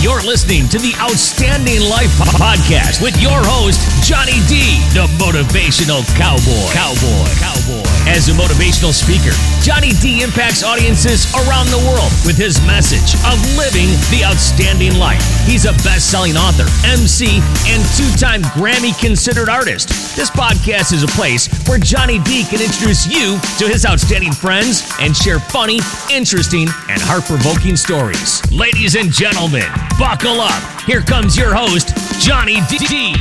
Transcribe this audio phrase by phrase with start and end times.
[0.00, 6.70] You're listening to the Outstanding Life Podcast with your host, Johnny D, the motivational cowboy.
[6.70, 7.26] Cowboy.
[7.42, 7.82] Cowboy.
[8.06, 13.42] As a motivational speaker, Johnny D impacts audiences around the world with his message of
[13.58, 15.20] living the outstanding life.
[15.44, 19.90] He's a best selling author, MC, and two time Grammy considered artist.
[20.14, 24.86] This podcast is a place where Johnny D can introduce you to his outstanding friends
[25.02, 28.38] and share funny, interesting, and heart provoking stories.
[28.54, 29.66] Ladies and gentlemen,
[29.98, 30.80] buckle up.
[30.82, 31.88] Here comes your host,
[32.20, 33.14] Johnny D.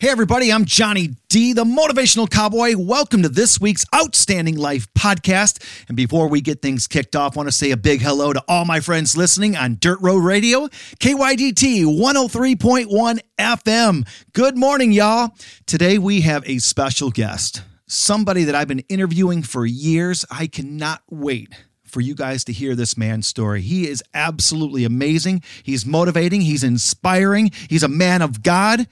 [0.00, 2.74] Hey, everybody, I'm Johnny D, the motivational cowboy.
[2.78, 5.62] Welcome to this week's Outstanding Life podcast.
[5.88, 8.42] And before we get things kicked off, I want to say a big hello to
[8.48, 10.68] all my friends listening on Dirt Road Radio,
[11.00, 14.08] KYDT 103.1 FM.
[14.32, 15.34] Good morning, y'all.
[15.66, 20.24] Today we have a special guest, somebody that I've been interviewing for years.
[20.30, 21.54] I cannot wait
[21.90, 23.60] for you guys to hear this man's story.
[23.60, 25.42] He is absolutely amazing.
[25.62, 28.86] He's motivating, he's inspiring, he's a man of God.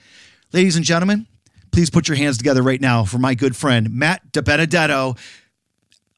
[0.52, 1.26] Ladies and gentlemen,
[1.70, 5.18] please put your hands together right now for my good friend, Matt DiBenedetto,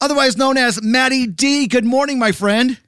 [0.00, 1.66] otherwise known as Matty D.
[1.66, 2.78] Good morning, my friend.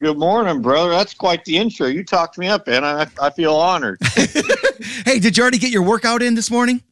[0.00, 0.90] Good morning, brother.
[0.90, 1.86] That's quite the intro.
[1.86, 3.98] You talked me up, and I, I feel honored.
[5.06, 6.82] hey, did you already get your workout in this morning?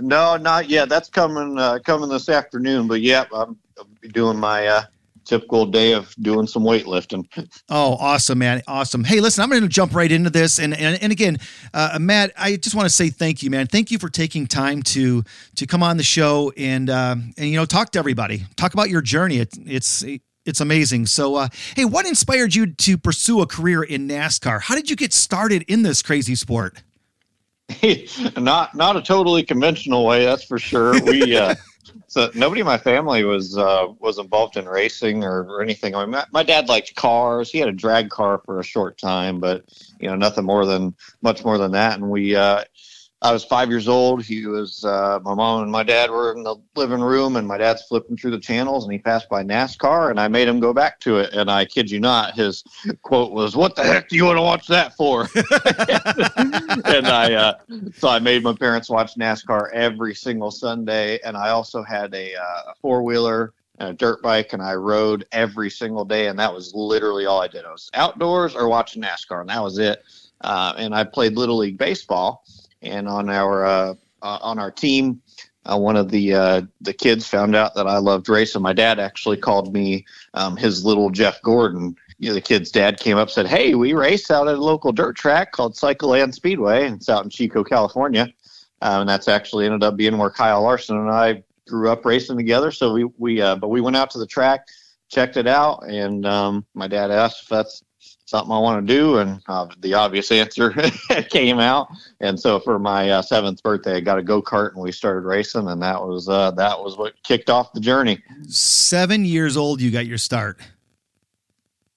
[0.00, 0.88] No, not yet.
[0.88, 2.88] That's coming uh, coming this afternoon.
[2.88, 4.82] But yeah, I'm, I'll be doing my uh,
[5.24, 7.26] typical day of doing some weightlifting.
[7.68, 8.62] Oh, awesome, man.
[8.66, 9.04] Awesome.
[9.04, 10.58] Hey, listen, I'm going to jump right into this.
[10.58, 11.38] And, and, and again,
[11.72, 13.66] uh, Matt, I just want to say thank you, man.
[13.66, 15.24] Thank you for taking time to,
[15.56, 18.90] to come on the show and, uh, and, you know, talk to everybody, talk about
[18.90, 19.38] your journey.
[19.38, 20.04] It, it's,
[20.44, 21.06] it's amazing.
[21.06, 24.60] So, uh, hey, what inspired you to pursue a career in NASCAR?
[24.60, 26.82] How did you get started in this crazy sport?
[28.36, 30.24] not, not a totally conventional way.
[30.24, 31.02] That's for sure.
[31.02, 31.54] We, uh,
[32.06, 35.94] so nobody in my family was uh, was involved in racing or, or anything.
[35.94, 37.50] I mean, my, my, dad liked cars.
[37.50, 39.64] He had a drag car for a short time, but
[40.00, 41.98] you know, nothing more than much more than that.
[41.98, 42.64] And we uh,
[43.24, 44.22] I was five years old.
[44.22, 47.56] He was uh, my mom and my dad were in the living room, and my
[47.56, 50.74] dad's flipping through the channels, and he passed by NASCAR, and I made him go
[50.74, 51.32] back to it.
[51.32, 52.62] And I kid you not, his
[53.00, 55.22] quote was, "What the heck do you want to watch that for?"
[56.84, 57.54] and I uh,
[57.96, 62.34] so I made my parents watch NASCAR every single Sunday, and I also had a,
[62.34, 66.38] uh, a four wheeler and a dirt bike, and I rode every single day, and
[66.38, 67.64] that was literally all I did.
[67.64, 70.02] I was outdoors or watching NASCAR, and that was it.
[70.42, 72.44] Uh, and I played little league baseball
[72.84, 75.20] and on our uh, uh, on our team,
[75.66, 78.62] uh, one of the uh, the kids found out that I loved racing.
[78.62, 81.96] My dad actually called me um, his little Jeff Gordon.
[82.18, 84.92] You know, the kid's dad came up said, "Hey, we race out at a local
[84.92, 86.88] dirt track called Cycleland Speedway.
[86.90, 88.28] It's out in Chico, California."
[88.82, 92.36] Um, and that's actually ended up being where Kyle Larson and I grew up racing
[92.36, 92.70] together.
[92.70, 94.66] So we we uh, but we went out to the track,
[95.08, 97.82] checked it out, and um, my dad asked if that's
[98.26, 100.72] something I want to do, and uh, the obvious answer
[101.30, 101.88] came out.
[102.20, 105.26] And so for my uh, seventh birthday, I got a go kart, and we started
[105.26, 108.22] racing, and that was uh, that was what kicked off the journey.
[108.48, 110.58] Seven years old, you got your start.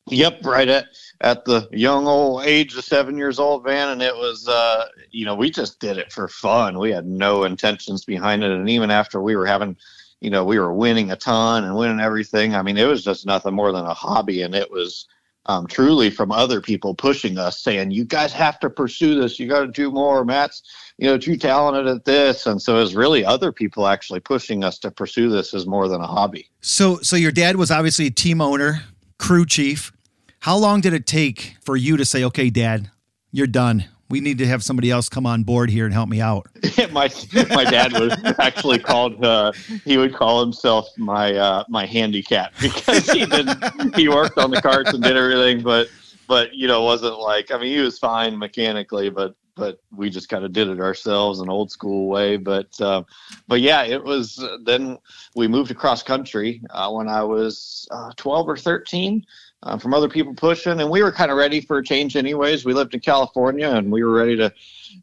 [0.10, 0.88] Yep, right at
[1.20, 5.26] at the young old age of seven years old, man, and it was uh, you
[5.26, 6.80] know we just did it for fun.
[6.80, 9.78] We had no intentions behind it, and even after we were having
[10.20, 13.28] you know we were winning a ton and winning everything i mean it was just
[13.28, 15.08] nothing more than a hobby and it was
[15.48, 19.40] um, truly from other people pushing us, saying, "You guys have to pursue this.
[19.40, 20.62] You got to do more." Matt's,
[20.98, 24.78] you know, too talented at this, and so it's really other people actually pushing us
[24.80, 26.50] to pursue this as more than a hobby.
[26.62, 28.84] So, so your dad was obviously a team owner,
[29.18, 29.92] crew chief.
[30.40, 32.92] How long did it take for you to say, "Okay, Dad,
[33.32, 36.22] you're done we need to have somebody else come on board here and help me
[36.22, 36.48] out.
[36.92, 37.10] my
[37.50, 39.24] my dad was actually called.
[39.24, 39.52] Uh,
[39.84, 43.50] he would call himself my uh, my handicap because he did
[43.96, 45.88] he worked on the carts and did everything, but
[46.28, 50.30] but you know wasn't like I mean he was fine mechanically, but but we just
[50.30, 52.38] kind of did it ourselves an old school way.
[52.38, 53.04] But uh,
[53.48, 54.42] but yeah, it was.
[54.64, 54.98] Then
[55.36, 59.26] we moved across country uh, when I was uh, twelve or thirteen
[59.64, 62.66] uh, from other people pushing, and we were kind of ready for a change anyways.
[62.66, 64.54] We lived in California, and we were ready to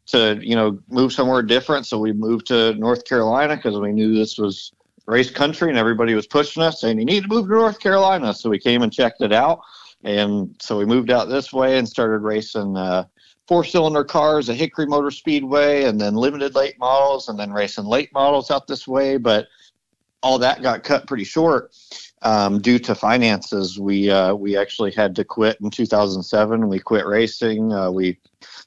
[0.07, 1.85] to you know move somewhere different.
[1.85, 4.71] So we moved to North Carolina because we knew this was
[5.05, 8.33] race country, and everybody was pushing us saying you need to move to North Carolina.
[8.33, 9.59] So we came and checked it out,
[10.03, 12.77] and so we moved out this way and started racing.
[12.77, 13.05] Uh,
[13.47, 17.85] Four cylinder cars at Hickory Motor Speedway, and then limited late models, and then racing
[17.85, 19.17] late models out this way.
[19.17, 19.45] But
[20.23, 21.71] all that got cut pretty short
[22.25, 26.67] um, due to finances, we uh, we actually had to quit in 2007.
[26.67, 27.71] We quit racing.
[27.71, 28.17] Uh, we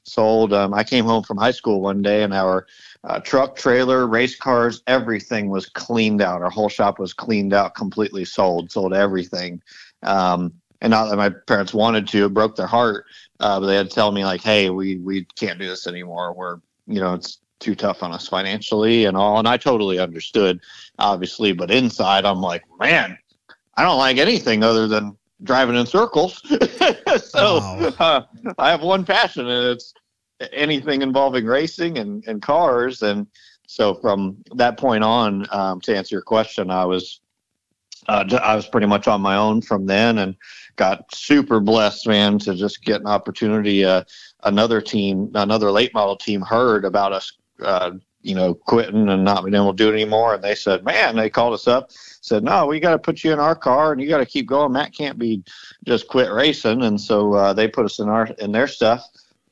[0.03, 0.53] sold.
[0.53, 2.67] Um, I came home from high school one day, and our
[3.03, 6.41] uh, truck, trailer, race cars, everything was cleaned out.
[6.41, 8.71] Our whole shop was cleaned out, completely sold.
[8.71, 9.61] Sold everything.
[10.03, 13.05] Um, and not that my parents wanted to, it broke their heart.
[13.41, 16.31] Uh, but they had to tell me like, "Hey, we we can't do this anymore.
[16.33, 20.61] We're you know it's too tough on us financially and all." And I totally understood,
[20.97, 21.51] obviously.
[21.51, 23.17] But inside, I'm like, man,
[23.79, 26.41] I don't like anything other than driving in circles.
[27.23, 27.93] so wow.
[27.97, 28.21] uh,
[28.57, 29.93] I have one passion, and it's
[30.51, 33.03] anything involving racing and, and cars.
[33.03, 33.25] And
[33.67, 37.21] so from that point on, um, to answer your question, I was
[38.09, 40.35] uh, I was pretty much on my own from then, and
[40.75, 43.85] got super blessed, man, to just get an opportunity.
[43.85, 44.03] Uh,
[44.43, 47.31] another team, another late model team, heard about us.
[48.29, 50.35] You know, quitting and not being able to do it anymore.
[50.35, 53.33] And they said, man, they called us up, said, no, we got to put you
[53.33, 54.71] in our car and you got to keep going.
[54.71, 55.43] Matt can't be
[55.85, 56.83] just quit racing.
[56.83, 59.03] And so uh, they put us in our in their stuff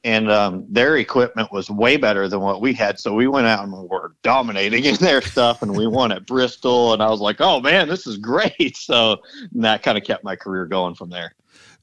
[0.04, 2.98] and um, their equipment was way better than what we had.
[2.98, 6.94] So we went out and were dominating in their stuff, and we won at Bristol.
[6.94, 9.18] And I was like, "Oh man, this is great!" So
[9.54, 11.36] that kind of kept my career going from there.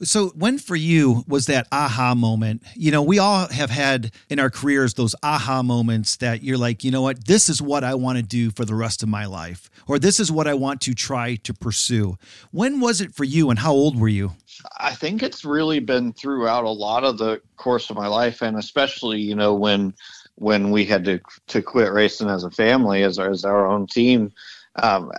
[0.04, 2.62] So, when for you was that aha moment?
[2.74, 6.84] You know, we all have had in our careers those aha moments that you're like,
[6.84, 9.24] you know what, this is what I want to do for the rest of my
[9.24, 12.18] life, or this is what I want to try to pursue.
[12.50, 14.32] When was it for you, and how old were you?
[14.78, 18.58] I think it's really been throughout a lot of the course of my life, and
[18.58, 19.94] especially, you know, when
[20.36, 23.86] when we had to to quit racing as a family, as our, as our own
[23.86, 24.32] team.
[24.76, 25.12] Um,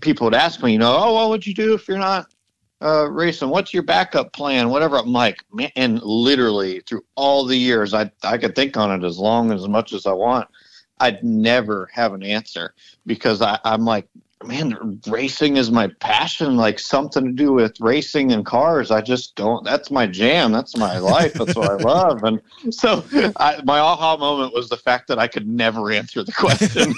[0.00, 2.28] people would ask me, you know, oh, what would you do if you're not
[2.82, 3.50] uh, racing?
[3.50, 4.70] What's your backup plan?
[4.70, 4.98] Whatever.
[4.98, 5.42] I'm like,
[5.76, 9.68] and literally through all the years, I I could think on it as long as
[9.68, 10.48] much as I want.
[11.00, 12.74] I'd never have an answer
[13.06, 14.06] because I, I'm like,
[14.44, 18.90] man, racing is my passion, like something to do with racing and cars.
[18.90, 20.52] I just don't, that's my jam.
[20.52, 21.34] That's my life.
[21.34, 22.22] That's what I love.
[22.24, 22.40] And
[22.70, 23.04] so
[23.36, 26.94] I, my aha moment was the fact that I could never answer the question.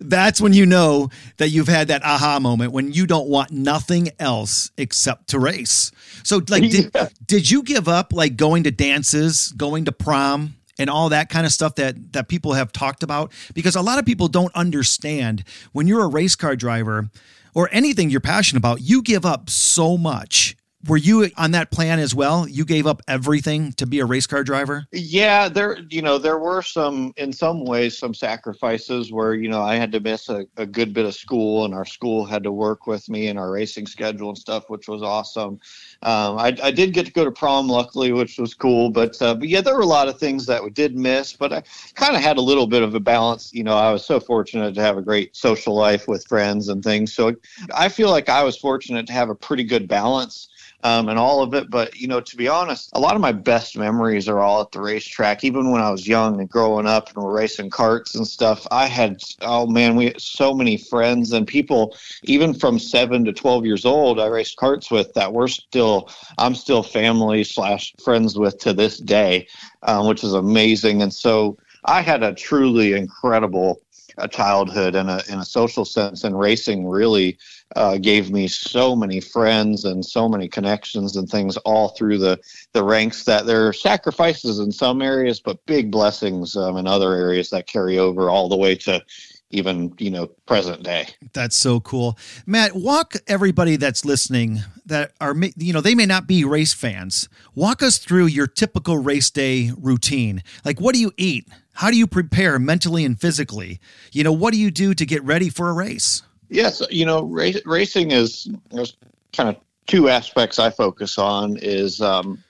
[0.00, 4.10] that's when you know that you've had that aha moment when you don't want nothing
[4.18, 5.90] else except to race.
[6.22, 7.08] So, like, did, yeah.
[7.26, 10.54] did you give up like going to dances, going to prom?
[10.80, 13.30] And all that kind of stuff that that people have talked about.
[13.54, 17.10] Because a lot of people don't understand when you're a race car driver
[17.54, 20.56] or anything you're passionate about you give up so much
[20.88, 24.26] were you on that plan as well you gave up everything to be a race
[24.26, 29.34] car driver yeah there you know there were some in some ways some sacrifices where
[29.34, 32.24] you know i had to miss a, a good bit of school and our school
[32.24, 35.60] had to work with me and our racing schedule and stuff which was awesome
[36.02, 38.88] um, I, I, did get to go to prom, luckily, which was cool.
[38.88, 41.34] But, uh, but yeah, there were a lot of things that we did miss.
[41.34, 41.62] But I
[41.94, 43.52] kind of had a little bit of a balance.
[43.52, 46.82] You know, I was so fortunate to have a great social life with friends and
[46.82, 47.12] things.
[47.12, 47.34] So
[47.74, 50.48] I feel like I was fortunate to have a pretty good balance
[50.82, 51.70] um, and all of it.
[51.70, 54.72] But you know, to be honest, a lot of my best memories are all at
[54.72, 55.44] the racetrack.
[55.44, 58.86] Even when I was young and growing up and we're racing carts and stuff, I
[58.86, 63.66] had oh man, we had so many friends and people, even from seven to twelve
[63.66, 68.58] years old, I raced carts with that we're still I'm still family slash friends with
[68.58, 69.46] to this day,
[69.82, 71.02] um, which is amazing.
[71.02, 73.80] And so I had a truly incredible
[74.18, 77.38] a childhood in a in a social sense, and racing really
[77.76, 82.38] uh, gave me so many friends and so many connections and things all through the
[82.72, 87.14] the ranks that there are sacrifices in some areas but big blessings um, in other
[87.14, 89.00] areas that carry over all the way to
[89.50, 91.08] even you know present day.
[91.32, 92.18] That's so cool.
[92.46, 97.28] Matt walk everybody that's listening that are you know they may not be race fans.
[97.54, 100.42] Walk us through your typical race day routine.
[100.64, 101.48] Like what do you eat?
[101.74, 103.80] How do you prepare mentally and physically?
[104.12, 106.22] You know what do you do to get ready for a race?
[106.48, 108.96] Yes, you know, race, racing is there's
[109.32, 112.42] kind of two aspects I focus on is um,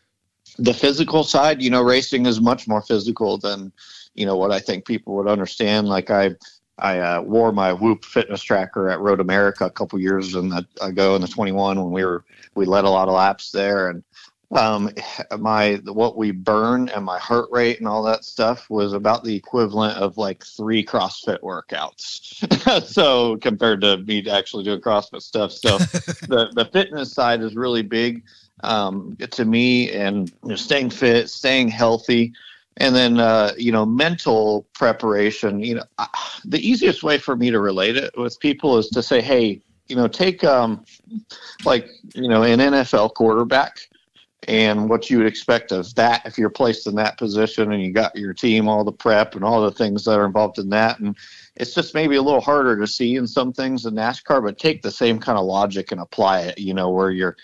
[0.59, 1.63] the physical side.
[1.63, 3.73] You know, racing is much more physical than
[4.15, 5.89] you know what I think people would understand.
[5.89, 6.31] Like I,
[6.81, 11.21] I uh, wore my Whoop fitness tracker at Road America a couple years ago in
[11.23, 14.03] the 21 when we were we led a lot of laps there, and
[14.53, 14.91] um,
[15.39, 19.35] my what we burn and my heart rate and all that stuff was about the
[19.35, 22.85] equivalent of like three CrossFit workouts.
[22.87, 25.79] so compared to me actually doing CrossFit stuff, so
[26.29, 28.23] the the fitness side is really big
[28.63, 32.33] um, to me, and you know, staying fit, staying healthy.
[32.81, 35.61] And then, uh, you know, mental preparation.
[35.61, 35.85] You know,
[36.45, 39.97] the easiest way for me to relate it with people is to say, "Hey, you
[39.97, 40.85] know, take um,
[41.65, 43.81] like you know, an NFL quarterback
[44.49, 47.93] and what you would expect of that if you're placed in that position and you
[47.93, 50.99] got your team, all the prep and all the things that are involved in that.
[50.99, 51.17] And
[51.57, 54.81] it's just maybe a little harder to see in some things in NASCAR, but take
[54.81, 57.37] the same kind of logic and apply it, you know, where you're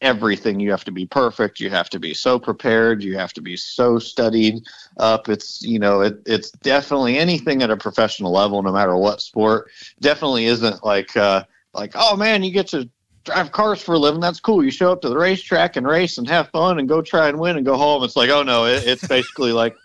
[0.00, 3.42] everything you have to be perfect you have to be so prepared you have to
[3.42, 4.62] be so studied
[4.98, 9.20] up it's you know it, it's definitely anything at a professional level no matter what
[9.20, 12.88] sport definitely isn't like uh like oh man you get to
[13.24, 14.20] drive cars for a living.
[14.20, 14.64] That's cool.
[14.64, 17.38] You show up to the racetrack and race and have fun and go try and
[17.38, 18.02] win and go home.
[18.02, 19.76] It's like, oh no, it, it's basically like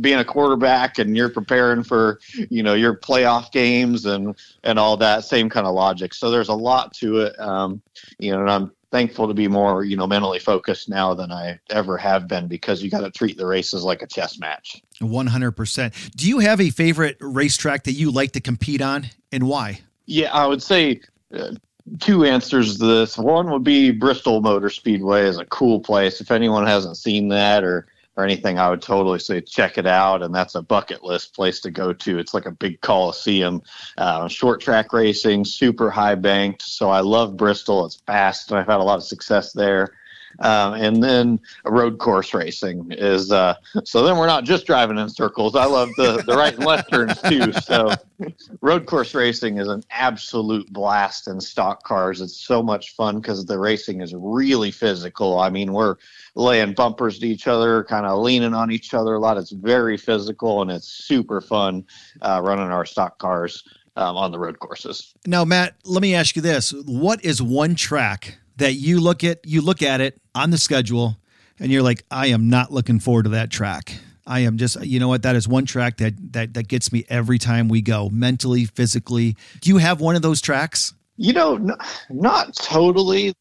[0.00, 2.18] being a quarterback and you're preparing for
[2.50, 6.14] you know your playoff games and and all that same kind of logic.
[6.14, 7.40] So there's a lot to it.
[7.40, 7.82] Um,
[8.18, 11.58] you know, and I'm thankful to be more you know mentally focused now than I
[11.68, 14.80] ever have been because you got to treat the races like a chess match.
[15.00, 16.12] 100%.
[16.14, 19.80] Do you have a favorite racetrack that you like to compete on and why?
[20.06, 21.00] Yeah, I would say
[21.36, 21.54] uh,
[21.98, 23.18] two answers to this.
[23.18, 26.20] One would be Bristol Motor Speedway is a cool place.
[26.20, 30.22] If anyone hasn't seen that or or anything, I would totally say check it out.
[30.22, 32.18] And that's a bucket list place to go to.
[32.18, 33.62] It's like a big coliseum,
[33.98, 36.62] uh, short track racing, super high banked.
[36.62, 37.84] So I love Bristol.
[37.86, 39.94] It's fast, and I've had a lot of success there.
[40.40, 45.08] Um, and then road course racing is uh, so then we're not just driving in
[45.08, 45.54] circles.
[45.54, 47.52] I love the, the right and left turns too.
[47.52, 47.92] So
[48.60, 52.20] road course racing is an absolute blast in stock cars.
[52.20, 55.38] It's so much fun because the racing is really physical.
[55.38, 55.96] I mean, we're
[56.34, 59.36] laying bumpers to each other, kind of leaning on each other a lot.
[59.36, 61.84] It's very physical and it's super fun
[62.22, 63.64] uh, running our stock cars
[63.96, 65.14] um, on the road courses.
[65.26, 69.40] Now, Matt, let me ask you this: What is one track that you look at
[69.44, 71.16] you look at it on the schedule
[71.58, 73.96] and you're like i am not looking forward to that track.
[74.26, 75.22] I am just you know what?
[75.22, 79.36] That is one track that that that gets me every time we go mentally physically.
[79.60, 80.94] Do you have one of those tracks?
[81.16, 81.72] You know n-
[82.10, 83.34] not totally.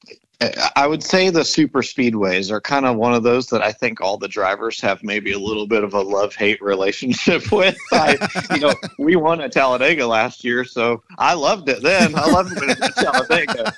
[0.75, 4.01] I would say the super speedways are kind of one of those that I think
[4.01, 7.77] all the drivers have maybe a little bit of a love hate relationship with.
[7.93, 8.17] I,
[8.53, 12.13] you know, we won at Talladega last year, so I loved it then.
[12.15, 13.73] I loved it at Talladega,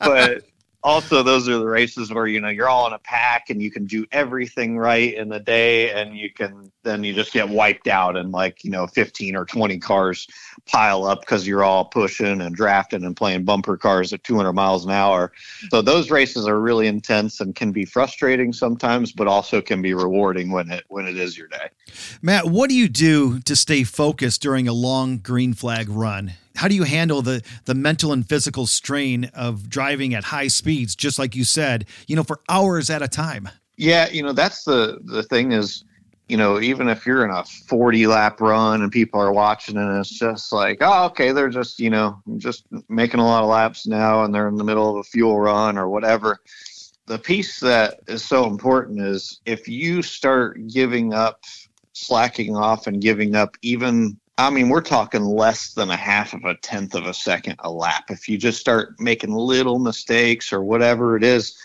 [0.00, 0.44] but
[0.86, 3.72] also those are the races where you know you're all in a pack and you
[3.72, 7.88] can do everything right in the day and you can then you just get wiped
[7.88, 10.28] out and like you know 15 or 20 cars
[10.64, 14.84] pile up because you're all pushing and drafting and playing bumper cars at 200 miles
[14.84, 15.32] an hour.
[15.70, 19.92] So those races are really intense and can be frustrating sometimes but also can be
[19.92, 21.68] rewarding when it when it is your day.
[22.22, 26.68] Matt what do you do to stay focused during a long green flag run how
[26.68, 31.18] do you handle the the mental and physical strain of driving at high speeds just
[31.18, 33.48] like you said you know for hours at a time?
[33.76, 35.84] Yeah you know that's the the thing is
[36.28, 39.98] you know even if you're in a 40 lap run and people are watching and
[39.98, 43.86] it's just like oh okay they're just you know just making a lot of laps
[43.86, 46.38] now and they're in the middle of a fuel run or whatever.
[47.06, 51.44] The piece that is so important is if you start giving up
[51.92, 56.44] slacking off and giving up even I mean, we're talking less than a half of
[56.44, 58.10] a tenth of a second a lap.
[58.10, 61.56] If you just start making little mistakes or whatever it is,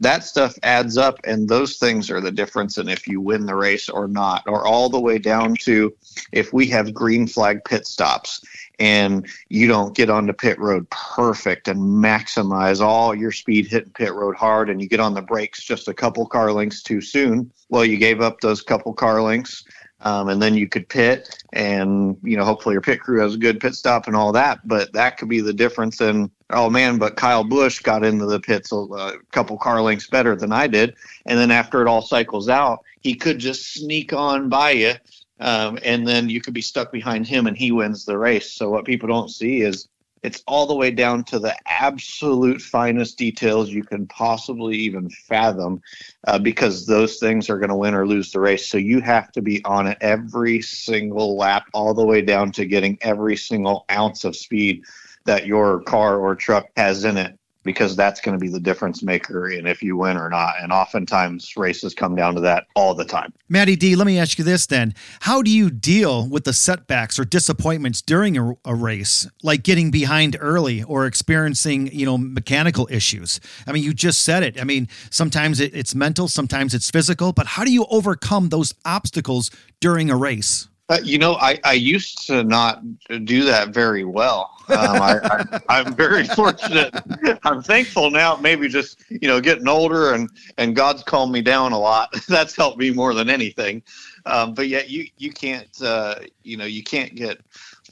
[0.00, 1.18] that stuff adds up.
[1.24, 4.66] And those things are the difference in if you win the race or not, or
[4.66, 5.94] all the way down to
[6.32, 8.42] if we have green flag pit stops
[8.78, 14.12] and you don't get onto pit road perfect and maximize all your speed hitting pit
[14.12, 17.50] road hard and you get on the brakes just a couple car lengths too soon.
[17.68, 19.64] Well, you gave up those couple car lengths
[20.04, 23.38] um, and then you could pit, and you know hopefully your pit crew has a
[23.38, 24.66] good pit stop and all that.
[24.66, 28.38] But that could be the difference in oh man, but Kyle Busch got into the
[28.38, 30.94] pits a, a couple car lengths better than I did,
[31.26, 34.92] and then after it all cycles out, he could just sneak on by you,
[35.40, 38.52] um, and then you could be stuck behind him, and he wins the race.
[38.52, 39.88] So what people don't see is
[40.22, 45.82] it's all the way down to the absolute finest details you can possibly even fathom
[46.26, 48.70] uh, because those things are going to win or lose the race.
[48.70, 52.64] So you have to be on it every single lap, all the way down to
[52.64, 54.82] getting every single ounce of speed
[55.26, 59.02] that your car or truck has in it because that's going to be the difference
[59.02, 60.54] maker in if you win or not.
[60.60, 63.32] And oftentimes races come down to that all the time.
[63.48, 64.94] Matty D, let me ask you this then.
[65.20, 69.90] How do you deal with the setbacks or disappointments during a, a, race, like getting
[69.90, 73.40] behind early or experiencing, you know, mechanical issues?
[73.66, 74.60] I mean, you just said it.
[74.60, 78.74] I mean, sometimes it, it's mental, sometimes it's physical, but how do you overcome those
[78.84, 80.68] obstacles during a race?
[80.90, 82.82] Uh, you know, I, I used to not
[83.24, 84.50] do that very well.
[84.68, 86.94] Um, I, am very fortunate.
[87.42, 88.36] I'm thankful now.
[88.36, 92.14] Maybe just you know getting older and and God's calmed me down a lot.
[92.28, 93.82] That's helped me more than anything.
[94.26, 97.40] Um, but yet you you can't uh, you know you can't get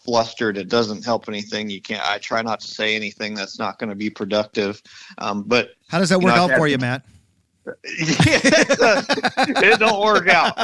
[0.05, 0.59] flustered.
[0.59, 1.71] It doesn't help anything.
[1.71, 2.07] You can't.
[2.07, 4.83] I try not to say anything that's not going to be productive.
[5.19, 7.03] Um, but how does that work know, out for you, Matt?
[7.85, 10.55] It don't work out.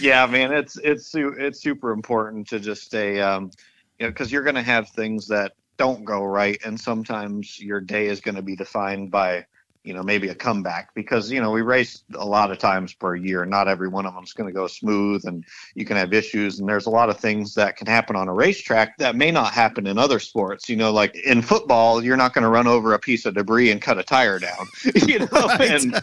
[0.00, 3.50] yeah, man, it's it's it's super important to just stay, um,
[3.98, 7.80] you know, because you're going to have things that don't go right, and sometimes your
[7.80, 9.44] day is going to be defined by
[9.86, 13.14] you know, maybe a comeback because, you know, we race a lot of times per
[13.14, 13.46] year.
[13.46, 15.44] Not every one of them is going to go smooth and
[15.76, 16.58] you can have issues.
[16.58, 19.52] And there's a lot of things that can happen on a racetrack that may not
[19.52, 20.68] happen in other sports.
[20.68, 23.70] You know, like in football, you're not going to run over a piece of debris
[23.70, 24.66] and cut a tire down,
[25.06, 25.70] you know, right.
[25.70, 26.02] and,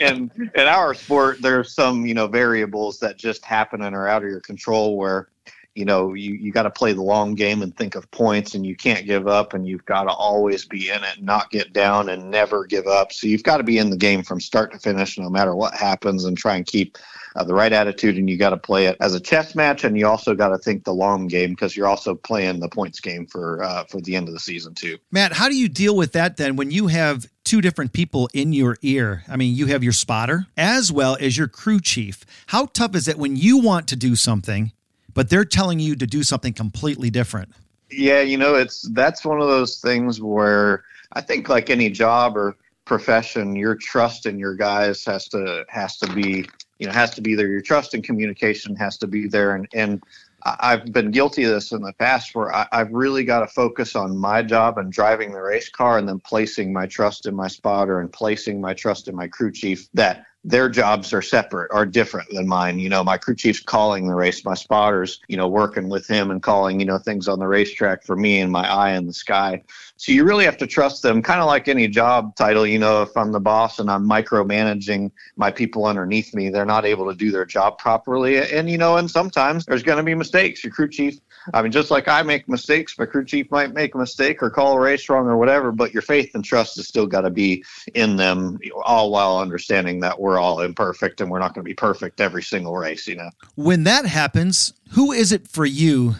[0.00, 4.22] and in our sport, there's some, you know, variables that just happen and are out
[4.22, 5.28] of your control where,
[5.74, 8.66] you know you, you got to play the long game and think of points and
[8.66, 12.08] you can't give up and you've got to always be in it not get down
[12.08, 13.12] and never give up.
[13.12, 15.74] So you've got to be in the game from start to finish no matter what
[15.74, 16.98] happens and try and keep
[17.36, 19.98] uh, the right attitude and you got to play it as a chess match and
[19.98, 23.26] you also got to think the long game because you're also playing the points game
[23.26, 24.98] for uh, for the end of the season too.
[25.10, 28.52] Matt how do you deal with that then when you have two different people in
[28.52, 29.24] your ear?
[29.28, 32.24] I mean you have your spotter as well as your crew chief.
[32.48, 34.72] How tough is it when you want to do something
[35.14, 37.50] but they're telling you to do something completely different.
[37.90, 42.36] Yeah, you know, it's that's one of those things where I think like any job
[42.36, 47.10] or profession, your trust in your guys has to has to be you know has
[47.12, 47.48] to be there.
[47.48, 50.02] Your trust and communication has to be there, and and
[50.44, 53.94] I've been guilty of this in the past where I, have really got to focus
[53.94, 57.46] on my job and driving the race car and then placing my trust in my
[57.46, 61.86] spotter and placing my trust in my crew chief that their jobs are separate are
[61.86, 62.78] different than mine.
[62.78, 64.44] You know my crew chief's calling the race.
[64.44, 68.04] My spotters you know working with him and calling you know things on the racetrack
[68.04, 69.62] for me and my eye in the sky
[70.02, 73.02] so you really have to trust them kind of like any job title you know
[73.02, 77.14] if i'm the boss and i'm micromanaging my people underneath me they're not able to
[77.14, 80.72] do their job properly and you know and sometimes there's going to be mistakes your
[80.72, 81.20] crew chief
[81.52, 84.48] I mean, just like I make mistakes, my crew chief might make a mistake or
[84.48, 87.30] call a race wrong or whatever, but your faith and trust has still got to
[87.30, 91.68] be in them, all while understanding that we're all imperfect and we're not going to
[91.68, 93.28] be perfect every single race, you know.
[93.56, 96.14] When that happens, who is it for you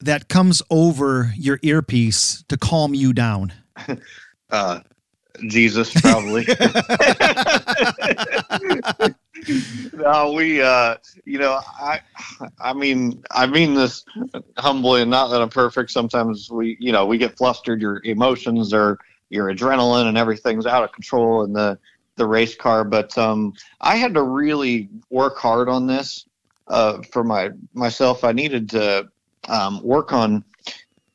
[0.00, 3.52] that comes over your earpiece to calm you down?
[4.50, 4.80] uh,
[5.48, 6.46] Jesus, probably.
[9.92, 12.00] no, we, uh, you know, I,
[12.58, 14.04] I mean, I mean this
[14.58, 15.90] humbly, and not that I'm perfect.
[15.90, 17.80] Sometimes we, you know, we get flustered.
[17.80, 18.98] Your emotions or
[19.30, 21.78] your adrenaline and everything's out of control in the
[22.16, 22.84] the race car.
[22.84, 26.26] But um, I had to really work hard on this
[26.68, 28.24] uh, for my myself.
[28.24, 29.08] I needed to
[29.50, 30.44] um, work on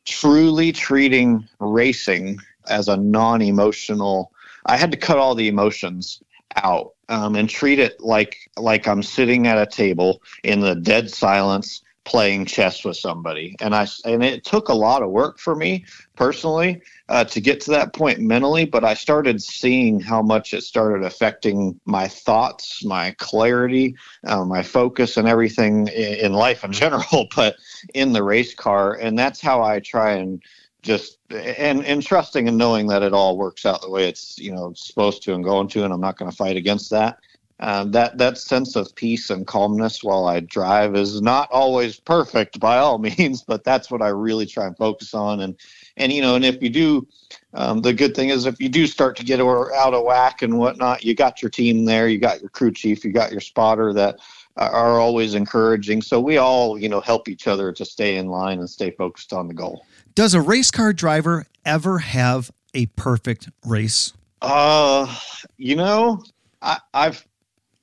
[0.06, 4.32] truly treating racing as a non-emotional.
[4.66, 6.22] I had to cut all the emotions
[6.56, 11.10] out um, and treat it like like I'm sitting at a table in the dead
[11.10, 13.56] silence playing chess with somebody.
[13.60, 17.60] And i and it took a lot of work for me personally uh, to get
[17.62, 22.86] to that point mentally but i started seeing how much it started affecting my thoughts
[22.86, 27.56] my clarity uh, my focus and everything in, in life in general but
[27.94, 28.96] in the race car.
[28.96, 30.42] And that's how i try and
[30.82, 34.54] just and and trusting and knowing that it all works out the way it's you
[34.54, 37.18] know supposed to and going to and i'm not going to fight against that
[37.62, 42.60] um, that that sense of peace and calmness while I drive is not always perfect
[42.60, 45.40] by all means, but that's what I really try and focus on.
[45.42, 45.56] And
[45.98, 47.08] and you know, and if you do,
[47.54, 50.58] um, the good thing is if you do start to get out of whack and
[50.58, 53.94] whatnot, you got your team there, you got your crew chief, you got your spotter
[53.94, 54.20] that
[54.58, 56.02] are always encouraging.
[56.02, 59.32] So we all you know help each other to stay in line and stay focused
[59.32, 59.86] on the goal.
[60.14, 64.12] Does a race car driver ever have a perfect race?
[64.42, 65.14] Uh,
[65.58, 66.22] you know,
[66.62, 67.26] I, I've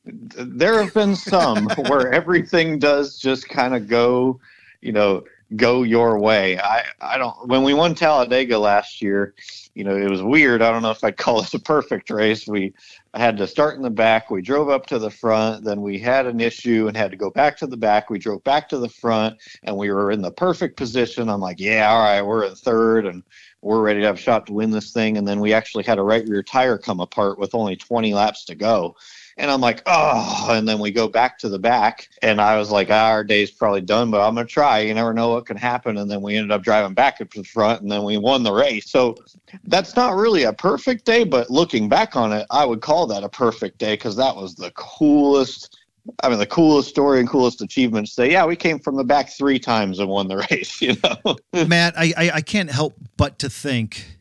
[0.04, 4.40] there have been some where everything does just kind of go,
[4.80, 5.24] you know,
[5.56, 6.58] go your way.
[6.58, 9.34] I, I don't, when we won Talladega last year,
[9.74, 10.62] you know, it was weird.
[10.62, 12.46] I don't know if I'd call it a perfect race.
[12.46, 12.74] We
[13.14, 14.30] had to start in the back.
[14.30, 15.64] We drove up to the front.
[15.64, 18.10] Then we had an issue and had to go back to the back.
[18.10, 21.28] We drove back to the front and we were in the perfect position.
[21.28, 23.22] I'm like, yeah, all right, we're in third and
[23.60, 25.16] we're ready to have a shot to win this thing.
[25.16, 28.44] And then we actually had a right rear tire come apart with only 20 laps
[28.46, 28.96] to go.
[29.36, 32.08] And I'm like, oh, and then we go back to the back.
[32.22, 34.80] And I was like, ah, our day's probably done, but I'm going to try.
[34.80, 35.96] You never know what can happen.
[35.96, 38.42] And then we ended up driving back up to the front and then we won
[38.42, 38.90] the race.
[38.90, 39.16] So
[39.64, 43.24] that's not really a perfect day, but looking back on it, I would call that
[43.24, 45.78] a perfect day because that was the coolest.
[46.22, 48.08] I mean, the coolest story and coolest achievement.
[48.08, 50.82] Say, yeah, we came from the back three times and won the race.
[50.82, 54.18] You know, Matt, I, I I can't help but to think,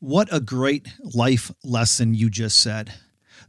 [0.00, 2.92] what a great life lesson you just said.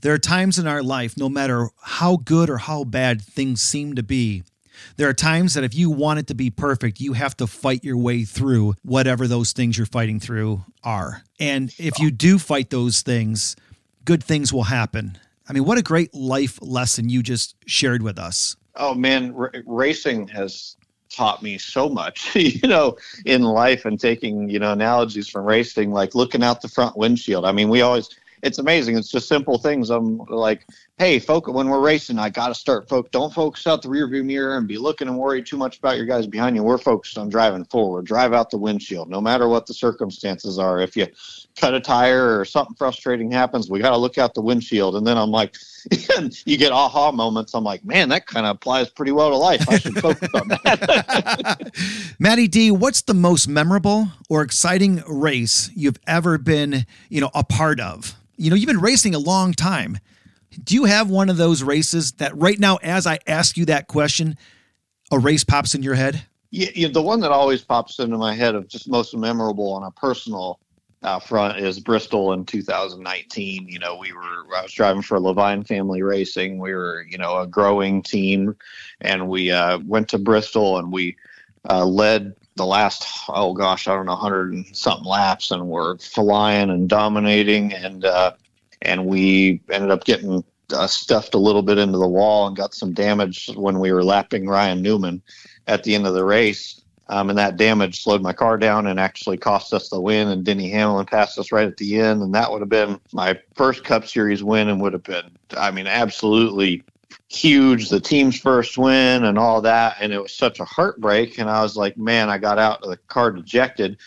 [0.04, 3.96] There are times in our life, no matter how good or how bad things seem
[3.96, 4.44] to be,
[4.98, 7.86] there are times that if you want it to be perfect, you have to fight
[7.86, 11.24] your way through whatever those things you're fighting through are.
[11.39, 13.56] And if you do fight those things,
[14.04, 15.18] good things will happen.
[15.48, 18.58] I mean, what a great life lesson you just shared with us.
[18.76, 20.76] Oh, man, r- racing has
[21.10, 25.94] taught me so much, you know, in life and taking, you know, analogies from racing,
[25.94, 27.46] like looking out the front windshield.
[27.46, 28.10] I mean, we always,
[28.43, 28.97] it's amazing.
[28.97, 29.89] It's just simple things.
[29.89, 32.19] I'm like, hey, focus when we're racing.
[32.19, 33.10] I got to start focus.
[33.12, 36.06] Don't focus out the rearview mirror and be looking and worry too much about your
[36.06, 36.62] guys behind you.
[36.62, 38.06] We're focused on driving forward.
[38.06, 40.82] Drive out the windshield, no matter what the circumstances are.
[40.82, 41.08] If you
[41.58, 44.97] cut a tire or something frustrating happens, we got to look out the windshield.
[44.97, 45.56] And then I'm like,
[46.45, 47.53] you get aha moments.
[47.53, 49.67] I'm like, man, that kind of applies pretty well to life.
[49.69, 51.71] I should focus on that.
[52.19, 57.45] Matty D, what's the most memorable or exciting race you've ever been, you know, a
[57.45, 58.17] part of?
[58.36, 60.00] You know, you've been racing a long time.
[60.63, 63.88] Do you have one of those races that right now, as I ask you that
[63.88, 64.38] question,
[65.12, 66.24] a race pops in your head?
[66.52, 69.91] Yeah, the one that always pops into my head of just most memorable on a
[69.91, 70.60] personal
[71.02, 73.67] uh, front is Bristol in 2019.
[73.67, 76.60] You know, we were I was driving for Leavine Family Racing.
[76.60, 78.56] We were you know a growing team,
[79.02, 81.17] and we uh, went to Bristol and we
[81.69, 85.98] uh, led the last oh gosh I don't know hundred and something laps, and we're
[85.98, 88.34] flying and dominating, and uh,
[88.82, 92.74] and we ended up getting uh, stuffed a little bit into the wall and got
[92.74, 95.22] some damage when we were lapping Ryan Newman
[95.68, 96.80] at the end of the race.
[97.10, 100.30] Um, and that damage slowed my car down and actually cost us the win.
[100.30, 103.38] And Denny Hamlin passed us right at the end, and that would have been my
[103.56, 106.84] first Cup Series win, and would have been, I mean, absolutely
[107.30, 107.89] huge.
[107.89, 111.39] The team's first win and all that, and it was such a heartbreak.
[111.39, 113.97] And I was like, man, I got out of the car dejected.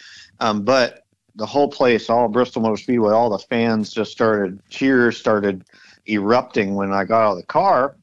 [0.40, 5.16] Um, but the whole place, all Bristol Motor Speedway, all the fans just started cheers,
[5.16, 5.64] started
[6.08, 7.96] erupting when I got out of the car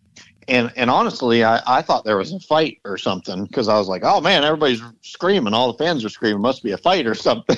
[0.47, 3.87] and and honestly, I, I thought there was a fight or something because I was
[3.87, 7.15] like, oh man, everybody's screaming, all the fans are screaming, must be a fight or
[7.15, 7.57] something.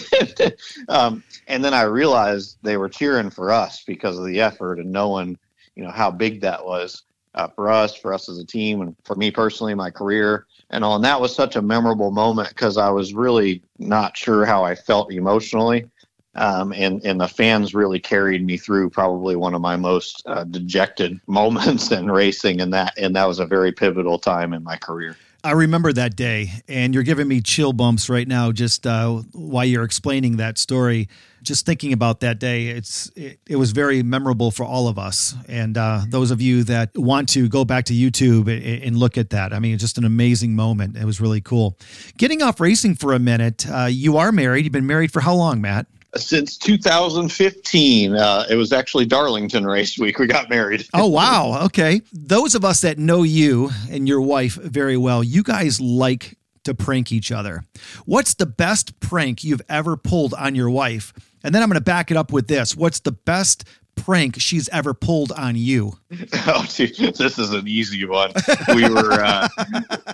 [0.90, 4.92] um, and then I realized they were cheering for us because of the effort and
[4.92, 5.38] knowing,
[5.76, 7.04] you know, how big that was
[7.36, 10.84] uh, for us, for us as a team, and for me personally, my career and
[10.84, 10.96] all.
[10.96, 14.74] And that was such a memorable moment because I was really not sure how I
[14.76, 15.90] felt emotionally
[16.36, 20.44] um, and and the fans really carried me through probably one of my most uh,
[20.44, 24.78] dejected moments in racing, and that and that was a very pivotal time in my
[24.78, 25.16] career.
[25.44, 29.66] I remember that day, and you're giving me chill bumps right now just uh, while
[29.66, 31.08] you're explaining that story.
[31.46, 35.36] Just thinking about that day, it's it, it was very memorable for all of us,
[35.48, 39.18] and uh, those of you that want to go back to YouTube and, and, look
[39.18, 39.54] at that.
[39.54, 40.98] I mean, it's just an amazing moment.
[40.98, 41.78] It was really cool.
[42.18, 44.66] Getting off racing for a minute, uh, you are married.
[44.66, 45.88] You've been married for how long, Matt?
[46.18, 48.16] since 2015.
[48.16, 50.18] Uh, it was actually Darlington race week.
[50.18, 50.88] We got married.
[50.94, 51.66] oh, wow.
[51.66, 52.02] Okay.
[52.14, 56.74] Those of us that know you and your wife very well, you guys like to
[56.74, 57.64] prank each other.
[58.06, 61.14] What's the best prank you've ever pulled on your wife?
[61.46, 62.76] And then I'm going to back it up with this.
[62.76, 65.94] What's the best prank she's ever pulled on you?
[66.48, 68.32] Oh, dude, this is an easy one.
[68.74, 69.48] We were, uh,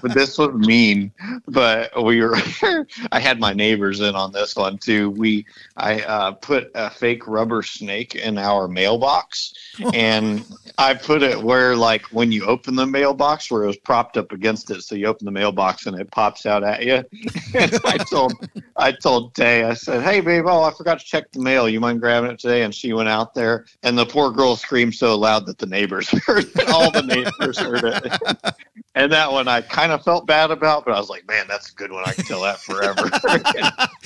[0.01, 1.11] but this was mean.
[1.47, 2.37] But we were.
[3.11, 5.09] I had my neighbors in on this one too.
[5.09, 5.45] We,
[5.77, 9.53] I uh, put a fake rubber snake in our mailbox,
[9.93, 10.43] and
[10.77, 14.31] I put it where, like, when you open the mailbox, where it was propped up
[14.31, 14.81] against it.
[14.81, 16.93] So you open the mailbox and it pops out at you.
[17.53, 18.33] and I told,
[18.77, 21.69] I told Tay, I said, "Hey, babe, oh, I forgot to check the mail.
[21.69, 24.95] You mind grabbing it today?" And she went out there, and the poor girl screamed
[24.95, 26.69] so loud that the neighbors heard it.
[26.69, 28.55] All the neighbors heard it.
[28.95, 31.71] And that one I kind of felt bad about, but I was like, man, that's
[31.71, 32.03] a good one.
[32.05, 33.09] I can tell that forever.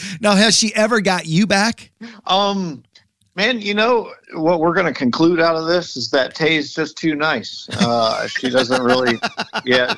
[0.22, 1.92] now, has she ever got you back?
[2.28, 2.84] Um,
[3.36, 6.98] man, you know what we're going to conclude out of this is that Tay's just
[6.98, 7.68] too nice.
[7.82, 9.20] Uh, she doesn't really,
[9.66, 9.94] yeah,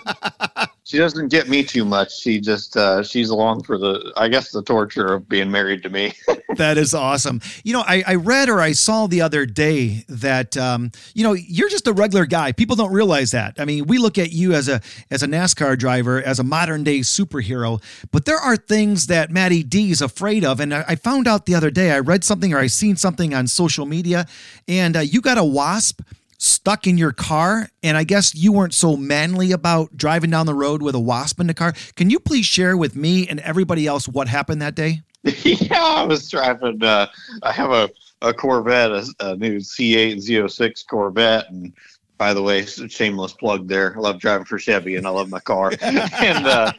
[0.88, 2.18] she doesn't get me too much.
[2.18, 5.90] She just uh, she's along for the I guess the torture of being married to
[5.90, 6.14] me.
[6.56, 7.42] that is awesome.
[7.66, 11.34] You know, I, I read or I saw the other day that um, you know
[11.34, 12.54] you're just a regular guy.
[12.54, 13.56] People don't realize that.
[13.60, 14.80] I mean, we look at you as a
[15.12, 19.64] as a NASCAR driver, as a modern day superhero, but there are things that Matty
[19.64, 20.62] D is afraid of.
[20.62, 21.92] And I, I found out the other day.
[21.92, 24.26] I read something or I seen something on social media,
[24.70, 26.00] and uh, you got a wasp
[26.38, 30.54] stuck in your car and i guess you weren't so manly about driving down the
[30.54, 31.74] road with a wasp in the car.
[31.96, 35.02] Can you please share with me and everybody else what happened that day?
[35.44, 37.08] Yeah i was driving uh,
[37.44, 37.90] i have a,
[38.22, 41.74] a corvette a, a new c8 z06 corvette and
[42.18, 43.96] by the way, shameless plug there.
[43.96, 45.72] I love driving for Chevy and I love my car.
[45.82, 46.72] and uh,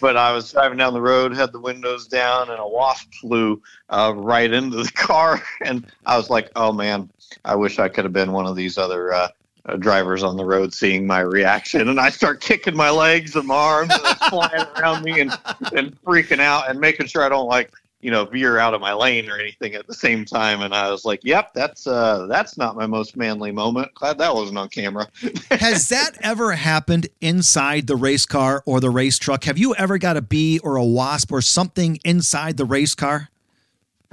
[0.00, 3.62] but I was driving down the road, had the windows down, and a wasp flew
[3.88, 5.42] uh, right into the car.
[5.64, 7.08] And I was like, "Oh man,
[7.44, 9.28] I wish I could have been one of these other uh,
[9.64, 11.88] uh, drivers on the road seeing my reaction.
[11.88, 15.32] And I start kicking my legs and my arms and flying around me and,
[15.74, 18.92] and freaking out and making sure I don't like, you know, veer out of my
[18.92, 20.60] lane or anything at the same time.
[20.60, 23.94] And I was like, yep, that's, uh, that's not my most manly moment.
[23.94, 25.08] Glad that wasn't on camera.
[25.52, 29.44] Has that ever happened inside the race car or the race truck?
[29.44, 33.30] Have you ever got a bee or a wasp or something inside the race car?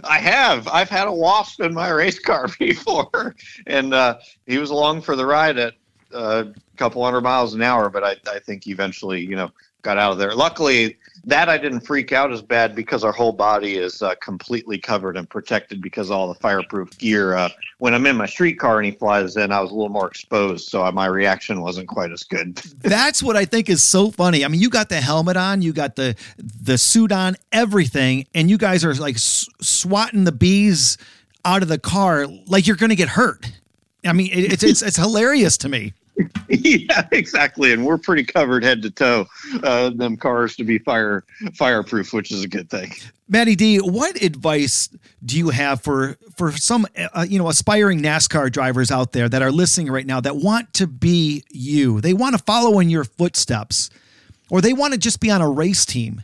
[0.04, 0.68] I have.
[0.68, 3.36] I've had a wasp in my race car before,
[3.68, 5.74] and uh, he was along for the ride at
[6.14, 7.90] uh, a couple hundred miles an hour.
[7.90, 10.34] But I, I think eventually, you know, got out of there.
[10.34, 10.98] Luckily,
[11.30, 15.18] that I didn't freak out as bad because our whole body is uh, completely covered
[15.18, 17.36] and protected because all the fireproof gear.
[17.36, 19.90] Uh, when I'm in my street car and he flies in, I was a little
[19.90, 22.56] more exposed, so my reaction wasn't quite as good.
[22.82, 24.44] That's what I think is so funny.
[24.44, 28.50] I mean, you got the helmet on, you got the the suit on, everything, and
[28.50, 30.98] you guys are like swatting the bees
[31.46, 33.52] out of the car like you're going to get hurt.
[34.06, 35.94] I mean, it's it's it's hilarious to me.
[36.50, 37.74] yeah, exactly.
[37.74, 39.28] And we're pretty covered head to toe.
[39.64, 41.24] Uh, them cars to be fire
[41.56, 42.92] fireproof, which is a good thing.
[43.28, 44.90] Matty D, what advice
[45.24, 49.42] do you have for for some uh, you know aspiring NASCAR drivers out there that
[49.42, 52.02] are listening right now that want to be you?
[52.02, 53.90] They want to follow in your footsteps,
[54.50, 56.24] or they want to just be on a race team.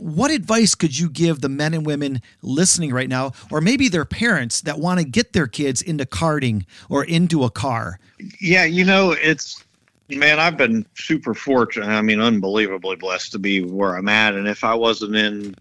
[0.00, 4.04] What advice could you give the men and women listening right now, or maybe their
[4.04, 7.98] parents that want to get their kids into karting or into a car?
[8.40, 9.62] Yeah, you know, it's
[10.08, 11.86] man, I've been super fortunate.
[11.86, 14.34] I mean, unbelievably blessed to be where I'm at.
[14.34, 15.54] And if I wasn't in,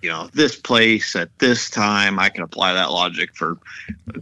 [0.00, 3.58] you know, this place at this time, I can apply that logic for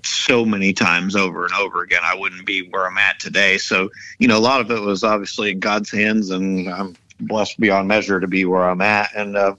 [0.05, 2.03] so many times over and over again.
[2.05, 3.57] I wouldn't be where I'm at today.
[3.59, 7.59] So, you know, a lot of it was obviously in God's hands, and I'm blessed
[7.61, 9.11] beyond measure to be where I'm at.
[9.15, 9.55] And uh,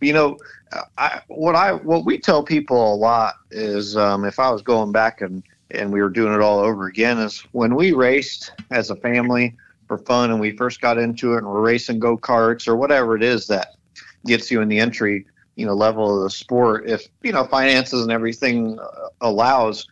[0.00, 0.38] you know,
[0.96, 4.92] I, what I what we tell people a lot is um, if I was going
[4.92, 5.42] back and
[5.72, 9.56] and we were doing it all over again is when we raced as a family
[9.86, 13.16] for fun and we first got into it and we're racing go karts or whatever
[13.16, 13.74] it is that
[14.26, 18.02] gets you in the entry you know level of the sport if you know finances
[18.02, 19.88] and everything uh, allows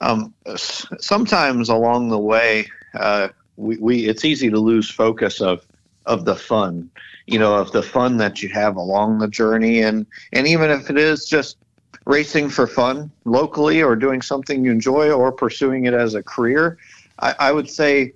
[0.00, 5.66] um, sometimes along the way uh, we, we it's easy to lose focus of
[6.06, 6.90] of the fun,
[7.26, 10.90] you know, of the fun that you have along the journey, and and even if
[10.90, 11.56] it is just
[12.04, 16.78] racing for fun locally or doing something you enjoy or pursuing it as a career,
[17.20, 18.12] I, I would say,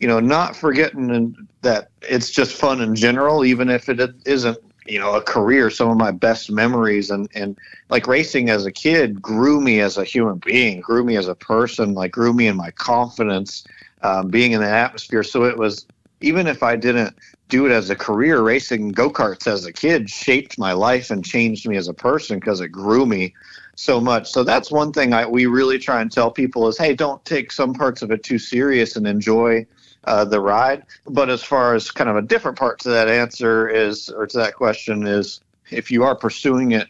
[0.00, 4.98] you know, not forgetting that it's just fun in general, even if it isn't you
[4.98, 7.58] know a career some of my best memories and and
[7.90, 11.34] like racing as a kid grew me as a human being grew me as a
[11.34, 13.64] person like grew me in my confidence
[14.02, 15.22] um, being in the atmosphere.
[15.22, 15.86] So it was
[16.20, 17.16] even if I didn't
[17.48, 21.24] do it as a career, racing go karts as a kid shaped my life and
[21.24, 23.34] changed me as a person because it grew me
[23.76, 24.30] so much.
[24.30, 27.52] So that's one thing I, we really try and tell people is, hey, don't take
[27.52, 29.66] some parts of it too serious and enjoy
[30.04, 30.84] uh, the ride.
[31.06, 34.36] But as far as kind of a different part to that answer is, or to
[34.38, 36.88] that question is, if you are pursuing it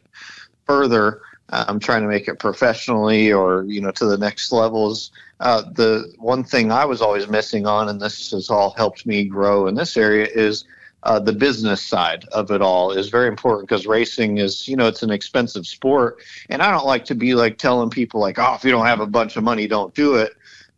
[0.64, 5.10] further, I'm trying to make it professionally or you know to the next levels.
[5.40, 9.24] Uh, the one thing I was always missing on, and this has all helped me
[9.24, 10.64] grow in this area, is
[11.04, 14.88] uh, the business side of it all is very important because racing is, you know,
[14.88, 18.54] it's an expensive sport, and I don't like to be like telling people like, oh,
[18.54, 20.32] if you don't have a bunch of money, don't do it.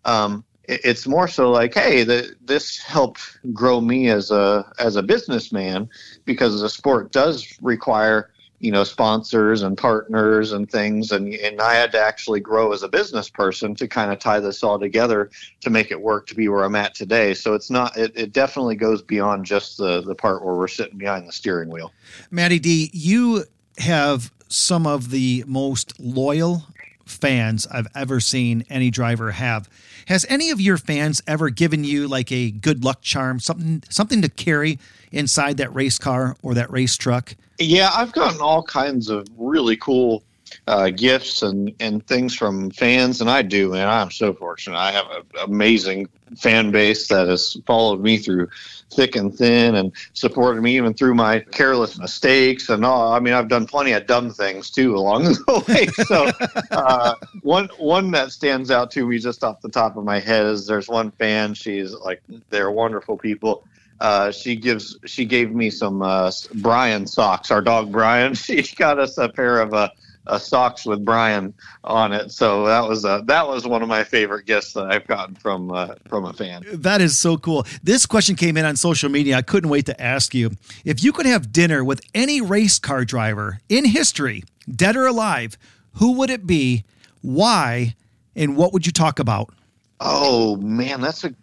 [0.04, 4.96] Um, it it's more so like, hey, the, this helped grow me as a as
[4.96, 5.88] a businessman
[6.26, 11.10] because the sport does require you know sponsors and partners and things.
[11.10, 14.40] And and I had to actually grow as a business person to kind of tie
[14.40, 15.30] this all together
[15.62, 17.34] to make it work to be where I'm at today.
[17.34, 20.98] So it's not it, it definitely goes beyond just the the part where we're sitting
[20.98, 21.92] behind the steering wheel.
[22.30, 23.44] Matty D you
[23.78, 26.64] have some of the most loyal
[27.10, 29.68] fans I've ever seen any driver have.
[30.06, 34.22] Has any of your fans ever given you like a good luck charm, something something
[34.22, 34.78] to carry
[35.12, 37.34] inside that race car or that race truck?
[37.58, 40.22] Yeah, I've gotten all kinds of really cool
[40.66, 44.76] uh, gifts and, and things from fans, and I do, and I'm so fortunate.
[44.76, 48.48] I have an amazing fan base that has followed me through
[48.92, 53.12] thick and thin and supported me even through my careless mistakes and all.
[53.12, 55.86] I mean, I've done plenty of dumb things too along the way.
[56.06, 56.30] So
[56.70, 60.46] uh, one one that stands out to me just off the top of my head
[60.46, 61.54] is there's one fan.
[61.54, 63.64] She's like they're wonderful people.
[64.00, 67.50] Uh, she gives she gave me some uh, Brian socks.
[67.50, 68.34] Our dog Brian.
[68.40, 69.90] She got us a pair of uh,
[70.30, 71.52] uh, socks with Brian
[71.84, 72.30] on it.
[72.30, 75.72] So that was uh, that was one of my favorite gifts that I've gotten from
[75.72, 76.64] uh, from a fan.
[76.72, 77.66] That is so cool.
[77.82, 79.36] This question came in on social media.
[79.36, 80.52] I couldn't wait to ask you
[80.84, 85.58] if you could have dinner with any race car driver in history, dead or alive.
[85.94, 86.84] Who would it be?
[87.22, 87.96] Why?
[88.36, 89.52] And what would you talk about?
[89.98, 91.34] Oh man, that's a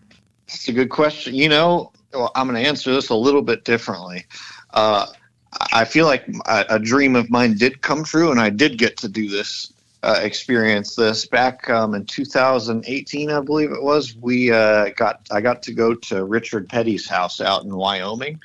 [0.48, 1.36] that's a good question.
[1.36, 4.26] You know, well, I'm going to answer this a little bit differently.
[4.74, 5.08] Uh,
[5.74, 8.98] I feel like a, a, dream of mine did come true, and I did get
[8.98, 9.72] to do this,
[10.04, 14.16] uh, experience this back um, in 2018, I believe it was.
[14.16, 18.40] We uh, got I got to go to Richard Petty's house out in Wyoming,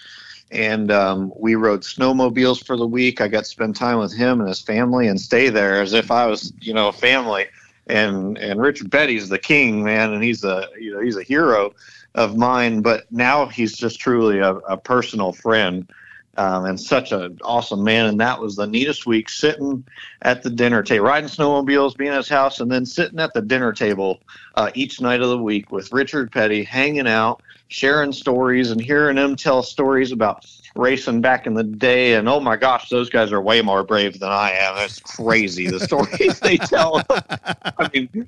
[0.51, 3.21] and um, we rode snowmobiles for the week.
[3.21, 6.11] I got to spend time with him and his family and stay there as if
[6.11, 7.47] I was, you know, a family.
[7.89, 11.75] And and Richard Petty's the king, man, and he's a you know he's a hero
[12.15, 12.81] of mine.
[12.81, 15.91] But now he's just truly a, a personal friend.
[16.39, 18.07] Um, and such an awesome man.
[18.07, 19.85] And that was the neatest week sitting
[20.23, 23.43] at the dinner table, riding snowmobiles, being at his house, and then sitting at the
[23.43, 24.21] dinner table
[24.55, 29.19] uh, each night of the week with Richard Petty, hanging out, sharing stories and hearing
[29.19, 32.15] him tell stories about racing back in the day.
[32.15, 34.77] And oh my gosh, those guys are way more brave than I am.
[34.79, 37.03] It's crazy the stories they tell.
[37.11, 38.27] I mean,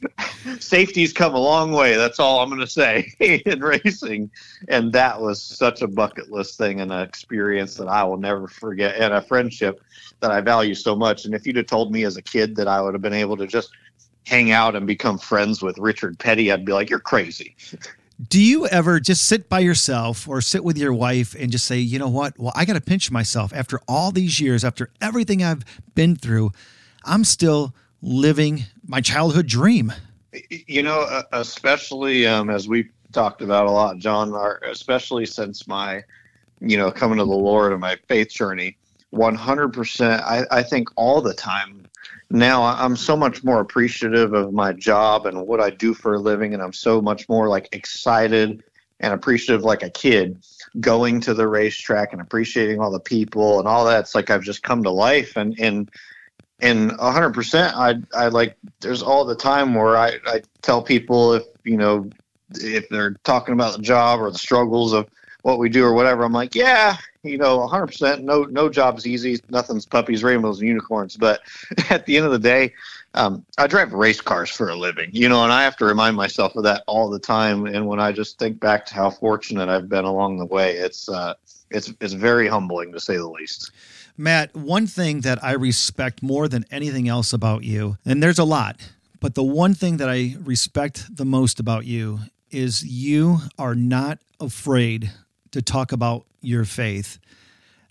[0.59, 1.97] safety's come a long way.
[1.97, 4.31] That's all I'm going to say in racing.
[4.69, 8.49] And that was such a bucket list thing and an experience that I will never
[8.49, 9.81] forget and a friendship
[10.21, 11.25] that I value so much.
[11.25, 13.37] And if you'd have told me as a kid that I would have been able
[13.37, 13.71] to just
[14.27, 17.57] hang out and become friends with Richard Petty, I'd be like, you're crazy.
[18.29, 21.79] Do you ever just sit by yourself or sit with your wife and just say,
[21.79, 22.39] you know what?
[22.39, 26.53] Well, I got to pinch myself after all these years, after everything I've been through,
[27.05, 29.93] I'm still living my childhood dream.
[30.51, 34.35] You know, especially um, as we talked about a lot, John,
[34.65, 36.03] especially since my,
[36.61, 38.77] you know, coming to the Lord and my faith journey,
[39.13, 41.84] 100%, I, I think all the time
[42.35, 46.19] now I'm so much more appreciative of my job and what I do for a
[46.19, 48.63] living, and I'm so much more like excited
[49.01, 50.43] and appreciative like a kid
[50.81, 54.01] going to the racetrack and appreciating all the people and all that.
[54.01, 55.91] It's like I've just come to life and and
[56.61, 61.45] and 100% I I like there's all the time where I I tell people if
[61.65, 62.11] you know
[62.57, 65.09] if they're talking about the job or the struggles of
[65.45, 68.23] what we do or whatever, I'm like, yeah, you know, 100%.
[68.23, 69.39] No, no job's easy.
[69.51, 71.19] Nothing's puppies, rainbows, and unicorns.
[71.19, 71.43] But
[71.91, 72.73] at the end of the day,
[73.13, 76.17] um, I drive race cars for a living, you know, and I have to remind
[76.17, 77.67] myself of that all the time.
[77.67, 81.11] And when I just think back to how fortunate I've been along the way, it's
[81.11, 81.35] uh,
[81.71, 83.71] it's it's very humbling to say the least.
[84.17, 88.45] Matt, one thing that I respect more than anything else about you, and there's a
[88.45, 88.81] lot,
[89.21, 94.21] but the one thing that I respect the most about you is you are not
[94.41, 95.13] afraid
[95.55, 97.21] to talk about your faith.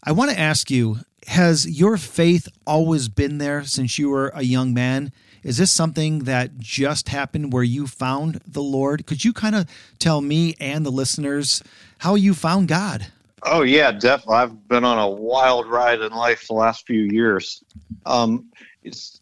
[0.04, 0.98] I want to ask you
[1.28, 5.14] Has your faith always been there since you were a young man?
[5.44, 9.06] Is this something that just happened where you found the Lord?
[9.06, 9.66] Could you kind of
[9.98, 11.64] tell me and the listeners
[12.00, 13.08] how you found God?
[13.44, 14.36] Oh, yeah, definitely.
[14.36, 17.64] I've been on a wild ride in life the last few years.
[18.06, 18.52] Um,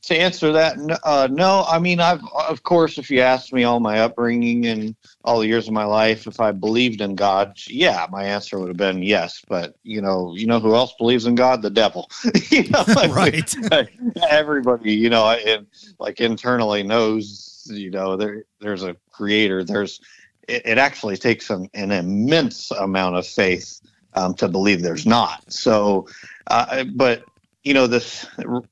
[0.04, 1.64] to answer that, uh, no.
[1.68, 5.48] I mean, I've of course, if you asked me all my upbringing and all the
[5.48, 9.04] years of my life, if I believed in God, yeah, my answer would have been
[9.04, 9.44] yes.
[9.48, 11.62] But you know, you know who else believes in God?
[11.62, 12.10] The devil.
[12.50, 13.56] you know, right.
[14.30, 15.68] everybody, you know, and
[16.00, 19.64] like internally knows, you know, there there's a creator.
[19.64, 20.02] There's
[20.48, 23.82] it, it actually takes an, an immense amount of faith
[24.14, 25.52] um, to believe there's not.
[25.52, 26.08] So,
[26.48, 27.24] uh, but
[27.64, 28.26] you know, this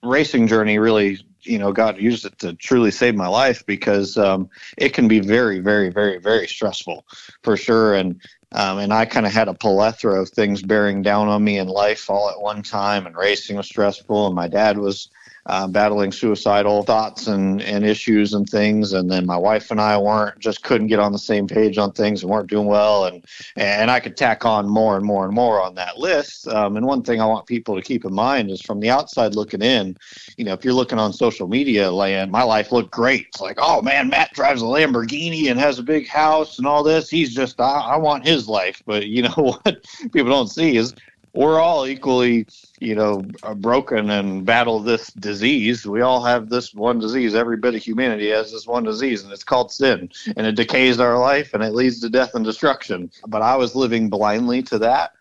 [0.03, 4.49] racing journey really, you know, God used it to truly save my life because um,
[4.77, 7.05] it can be very, very, very, very stressful
[7.43, 7.93] for sure.
[7.93, 8.19] And
[8.51, 11.67] um, and I kind of had a plethora of things bearing down on me in
[11.67, 13.05] life all at one time.
[13.05, 15.09] And racing was stressful, and my dad was
[15.49, 18.93] uh, battling suicidal thoughts and, and issues and things.
[18.93, 21.91] And then my wife and I weren't just couldn't get on the same page on
[21.91, 23.05] things and weren't doing well.
[23.05, 26.47] And and I could tack on more and more and more on that list.
[26.47, 29.33] Um, and one thing I want people to keep in mind is from the outside
[29.33, 29.97] looking in,
[30.37, 33.25] you know, if you're looking on social media land, my life looked great.
[33.29, 36.83] It's like, oh man, Matt drives a Lamborghini and has a big house and all
[36.83, 37.09] this.
[37.09, 38.83] He's just, I, I want his life.
[38.85, 39.33] But you know
[39.63, 39.83] what
[40.13, 40.93] people don't see is
[41.33, 42.47] we're all equally,
[42.79, 45.85] you know, uh, broken and battle this disease.
[45.85, 47.35] We all have this one disease.
[47.35, 50.09] Every bit of humanity has this one disease, and it's called sin.
[50.35, 53.11] And it decays our life and it leads to death and destruction.
[53.27, 55.11] But I was living blindly to that.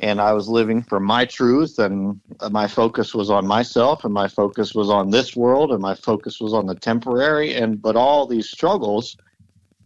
[0.00, 4.14] And I was living for my truth, and uh, my focus was on myself, and
[4.14, 7.54] my focus was on this world, and my focus was on the temporary.
[7.54, 9.16] And but all these struggles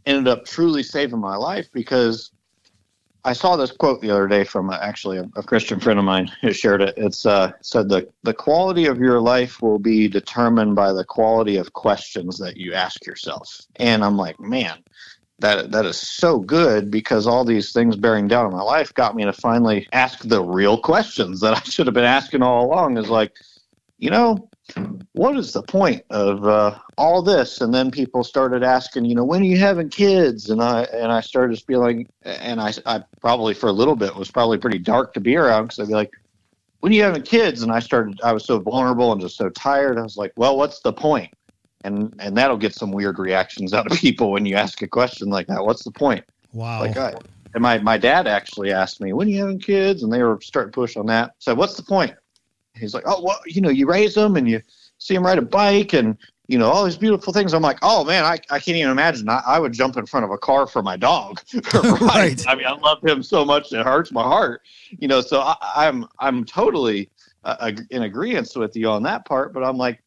[0.04, 2.30] ended up truly saving my life because
[3.24, 6.04] I saw this quote the other day from uh, actually a, a, Christian friend of
[6.04, 6.94] mine who shared it.
[6.96, 11.56] It's uh, said the the quality of your life will be determined by the quality
[11.56, 13.60] of questions that you ask yourself.
[13.76, 14.82] And I'm like, man,
[15.38, 19.14] that that is so good because all these things bearing down on my life got
[19.14, 22.96] me to finally ask the real questions that I should have been asking all along.
[22.96, 23.32] Is like,
[23.98, 24.48] you know,
[25.12, 27.60] what is the point of uh, all this?
[27.60, 30.50] And then people started asking, you know, when are you having kids?
[30.50, 34.30] And I and I started feeling, and I, I probably for a little bit was
[34.30, 36.10] probably pretty dark to be around because I'd be like,
[36.80, 37.62] when are you having kids?
[37.62, 39.98] And I started, I was so vulnerable and just so tired.
[39.98, 41.32] I was like, well, what's the point?
[41.84, 45.28] And and that'll get some weird reactions out of people when you ask a question
[45.28, 45.64] like that.
[45.64, 46.24] What's the point?
[46.52, 46.80] Wow.
[46.80, 47.14] Like I,
[47.54, 50.02] and my, my dad actually asked me, when are you having kids?
[50.02, 51.32] And they were starting to push on that.
[51.38, 52.14] So what's the point?
[52.74, 54.60] He's like, oh, well, you know, you raise them and you
[54.98, 56.16] see them ride a bike and,
[56.48, 57.52] you know, all these beautiful things.
[57.52, 59.28] I'm like, oh man, I, I can't even imagine.
[59.28, 61.40] I, I would jump in front of a car for my dog.
[61.74, 62.00] right?
[62.00, 62.48] right.
[62.48, 63.72] I mean, I love him so much.
[63.72, 67.10] It hurts my heart, you know, so I, I'm, I'm totally
[67.44, 70.02] uh, in agreement with you on that part, but I'm like,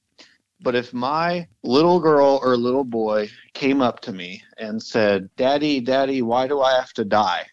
[0.61, 5.79] but if my little girl or little boy came up to me and said, Daddy,
[5.79, 7.45] Daddy, why do I have to die?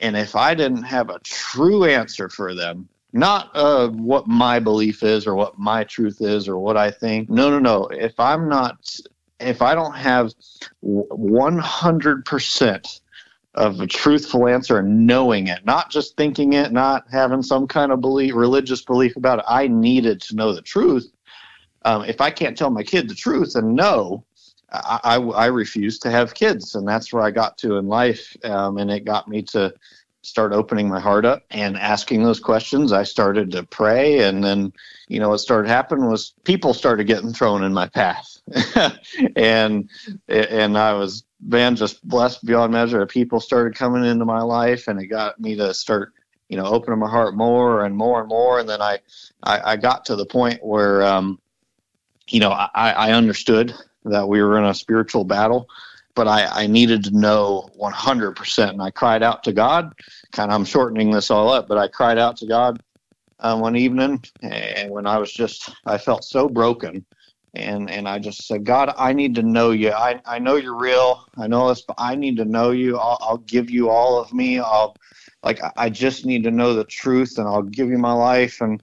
[0.00, 5.02] And if I didn't have a true answer for them, not uh, what my belief
[5.02, 7.30] is or what my truth is or what I think.
[7.30, 7.86] No, no, no.
[7.86, 8.76] If I'm not,
[9.40, 10.32] if I don't have
[10.84, 13.00] 100%
[13.54, 17.92] of a truthful answer and knowing it, not just thinking it, not having some kind
[17.92, 21.10] of belief, religious belief about it, I needed to know the truth
[21.84, 24.24] um, if I can't tell my kid the truth and no,
[24.72, 26.74] I, I, I, refuse to have kids.
[26.74, 28.36] And that's where I got to in life.
[28.44, 29.72] Um, and it got me to
[30.24, 32.92] start opening my heart up and asking those questions.
[32.92, 34.20] I started to pray.
[34.20, 34.72] And then,
[35.08, 38.40] you know, what started happening was people started getting thrown in my path.
[39.36, 39.88] and,
[40.28, 43.04] and I was, man, just blessed beyond measure.
[43.06, 46.12] People started coming into my life and it got me to start
[46.48, 48.98] you know opening my heart more and more and more and then i
[49.44, 51.38] i, I got to the point where um,
[52.28, 55.68] you know, I, I understood that we were in a spiritual battle,
[56.14, 58.70] but I, I needed to know 100%.
[58.70, 59.92] And I cried out to God.
[60.32, 62.82] Kind of, I'm shortening this all up, but I cried out to God
[63.40, 67.04] um, one evening, and when I was just, I felt so broken.
[67.56, 69.90] And, and I just said, God, I need to know you.
[69.92, 71.24] I, I know you're real.
[71.36, 72.98] I know this, but I need to know you.
[72.98, 74.58] I'll, I'll give you all of me.
[74.58, 74.96] I'll,
[75.44, 78.60] like, I just need to know the truth, and I'll give you my life.
[78.60, 78.82] And,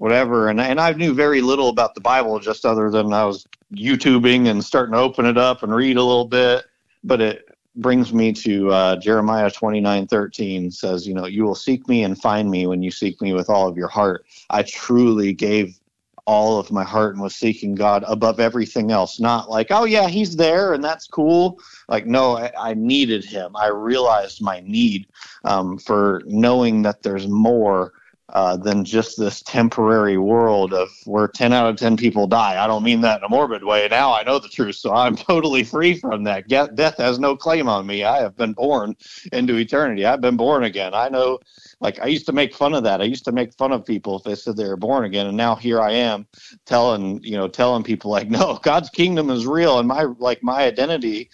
[0.00, 0.48] whatever.
[0.48, 4.48] And and I knew very little about the Bible, just other than I was YouTubing
[4.48, 6.64] and starting to open it up and read a little bit.
[7.02, 11.54] But it brings me to uh, Jeremiah twenty nine thirteen says, you know, you will
[11.54, 14.26] seek me and find me when you seek me with all of your heart.
[14.50, 15.78] I truly gave
[16.26, 19.18] all of my heart and was seeking God above everything else.
[19.18, 21.58] Not like, oh yeah, he's there and that's cool.
[21.88, 23.56] Like, no, I, I needed him.
[23.56, 25.06] I realized my need
[25.44, 27.92] um, for knowing that there's more
[28.32, 32.62] uh, than just this temporary world of where 10 out of 10 people die.
[32.62, 33.88] I don't mean that in a morbid way.
[33.90, 36.48] Now I know the truth, so I'm totally free from that.
[36.48, 38.04] Death has no claim on me.
[38.04, 38.96] I have been born
[39.32, 40.06] into eternity.
[40.06, 40.94] I've been born again.
[40.94, 41.40] I know,
[41.80, 43.00] like, I used to make fun of that.
[43.00, 45.26] I used to make fun of people if they said they were born again.
[45.26, 46.26] And now here I am
[46.66, 49.78] telling, you know, telling people, like, no, God's kingdom is real.
[49.78, 51.30] And my, like, my identity,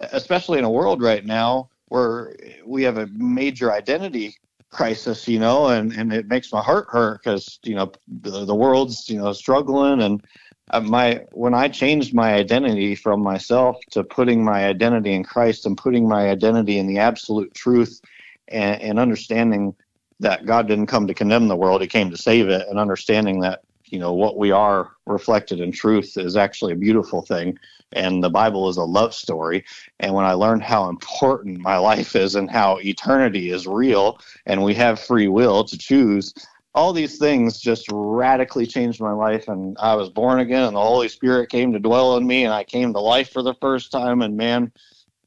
[0.00, 4.36] especially in a world right now where we have a major identity
[4.76, 8.54] crisis, you know, and, and it makes my heart hurt because, you know, the, the
[8.54, 10.02] world's, you know, struggling.
[10.02, 10.22] And
[10.70, 15.64] uh, my, when I changed my identity from myself to putting my identity in Christ
[15.64, 18.00] and putting my identity in the absolute truth
[18.48, 19.74] and, and understanding
[20.20, 23.40] that God didn't come to condemn the world, he came to save it and understanding
[23.40, 27.58] that, you know, what we are reflected in truth is actually a beautiful thing
[27.92, 29.64] and the Bible is a love story.
[30.00, 34.62] And when I learned how important my life is and how eternity is real and
[34.62, 36.34] we have free will to choose,
[36.74, 39.48] all these things just radically changed my life.
[39.48, 42.52] And I was born again, and the Holy Spirit came to dwell in me, and
[42.52, 44.20] I came to life for the first time.
[44.20, 44.70] And man,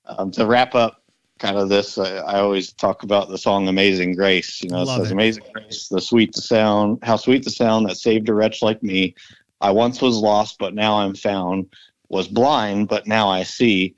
[0.05, 1.01] um, to wrap up
[1.39, 4.88] kind of this, uh, I always talk about the song "Amazing Grace." You know, it
[4.88, 5.14] says, it.
[5.14, 8.84] "Amazing Grace, the sweet the sound, how sweet the sound that saved a wretch like
[8.84, 9.16] me.
[9.62, 11.66] I once was lost, but now I'm found
[12.10, 13.95] was blind, but now I see.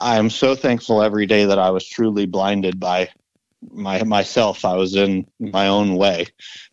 [0.00, 3.08] I am so thankful every day that I was truly blinded by
[3.70, 4.64] my myself.
[4.64, 6.26] I was in my own way,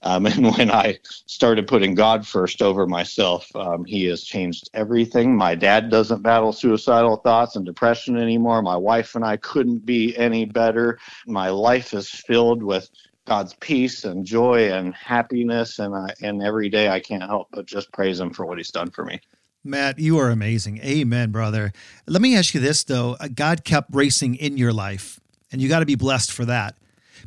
[0.04, 5.36] um, and when I started putting God first over myself, um, He has changed everything.
[5.36, 8.62] My dad doesn't battle suicidal thoughts and depression anymore.
[8.62, 11.00] My wife and I couldn't be any better.
[11.26, 12.90] My life is filled with
[13.26, 17.66] God's peace and joy and happiness, and I, and every day I can't help but
[17.66, 19.20] just praise Him for what He's done for me.
[19.66, 20.80] Matt, you are amazing.
[20.84, 21.74] Amen, brother.
[22.06, 23.18] Let me ask you this, though.
[23.20, 25.20] Uh, God kept racing in your life,
[25.52, 26.78] and you got to be blessed for that.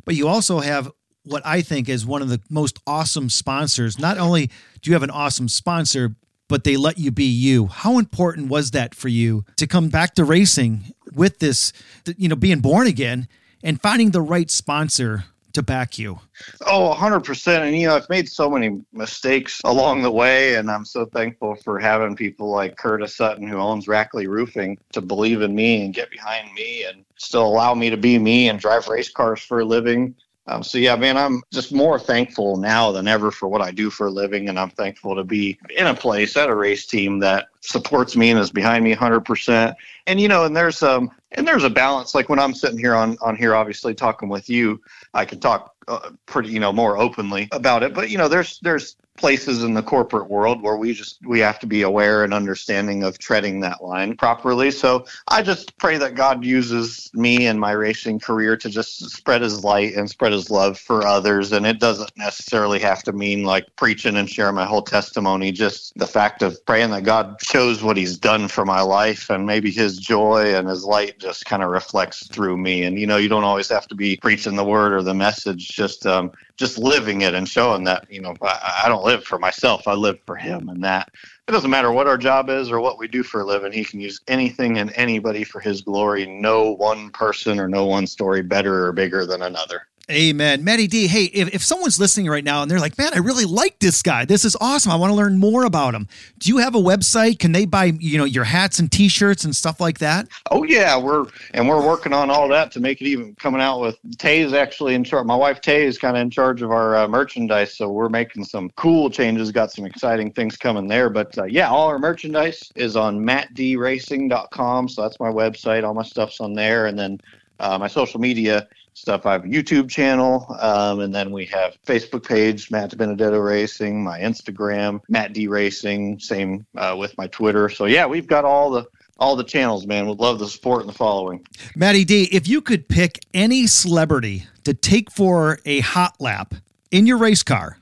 [0.05, 0.89] But you also have
[1.25, 3.99] what I think is one of the most awesome sponsors.
[3.99, 4.47] Not only
[4.81, 6.15] do you have an awesome sponsor,
[6.47, 7.67] but they let you be you.
[7.67, 11.73] How important was that for you to come back to racing with this,
[12.17, 13.27] you know, being born again
[13.61, 16.19] and finding the right sponsor to back you?
[16.65, 17.59] Oh, 100%.
[17.59, 21.55] And, you know, I've made so many mistakes along the way, and I'm so thankful
[21.55, 25.93] for having people like Curtis Sutton, who owns Rackley Roofing, to believe in me and
[25.93, 29.61] get behind me and still allow me to be me and drive race cars for
[29.61, 30.15] a living.
[30.49, 33.91] Um, so yeah, man, I'm just more thankful now than ever for what I do
[33.91, 37.19] for a living, and I'm thankful to be in a place at a race team
[37.19, 39.75] that supports me and is behind me 100%.
[40.07, 42.15] And you know, and there's um, and there's a balance.
[42.15, 44.81] Like when I'm sitting here on on here, obviously talking with you,
[45.13, 47.93] I can talk uh, pretty, you know, more openly about it.
[47.93, 51.59] But you know, there's there's places in the corporate world where we just we have
[51.59, 54.71] to be aware and understanding of treading that line properly.
[54.71, 59.41] So I just pray that God uses me and my racing career to just spread
[59.41, 63.43] his light and spread his love for others and it doesn't necessarily have to mean
[63.43, 67.83] like preaching and sharing my whole testimony just the fact of praying that God shows
[67.83, 71.61] what he's done for my life and maybe his joy and his light just kind
[71.61, 74.63] of reflects through me and you know you don't always have to be preaching the
[74.63, 78.81] word or the message just um just living it and showing that you know I,
[78.83, 81.09] I don't live for myself i live for him and that.
[81.47, 83.83] It doesn't matter what our job is or what we do for a living he
[83.83, 86.25] can use anything and anybody for his glory.
[86.25, 90.63] No one person or no one story better or bigger than another Amen.
[90.63, 93.45] Matty D, hey, if, if someone's listening right now and they're like, man, I really
[93.45, 94.25] like this guy.
[94.25, 94.91] This is awesome.
[94.91, 96.07] I want to learn more about him.
[96.39, 97.37] Do you have a website?
[97.37, 100.27] Can they buy, you know, your hats and t-shirts and stuff like that?
[100.49, 103.81] Oh yeah, we're and we're working on all that to make it even coming out
[103.81, 105.27] with Tay's actually in charge.
[105.27, 108.45] My wife Tay is kind of in charge of our uh, merchandise, so we're making
[108.45, 109.51] some cool changes.
[109.51, 114.89] Got some exciting things coming there, but uh, yeah, all our merchandise is on mattdracing.com.
[114.89, 115.83] So that's my website.
[115.83, 117.19] All my stuff's on there, and then
[117.59, 119.25] uh, my social media stuff.
[119.25, 124.03] I have a YouTube channel, um, and then we have Facebook page, Matt DiBenedetto Racing,
[124.03, 127.69] my Instagram, Matt D Racing, same uh, with my Twitter.
[127.69, 128.85] So yeah, we've got all the
[129.17, 130.07] all the channels, man.
[130.07, 131.45] Would love the support and the following.
[131.75, 136.55] Matty D, if you could pick any celebrity to take for a hot lap
[136.91, 137.77] in your race car,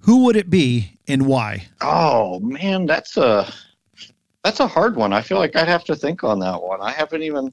[0.00, 1.66] who would it be and why?
[1.80, 3.52] Oh man, that's a
[4.44, 5.12] that's a hard one.
[5.12, 6.80] I feel like I'd have to think on that one.
[6.80, 7.52] I haven't even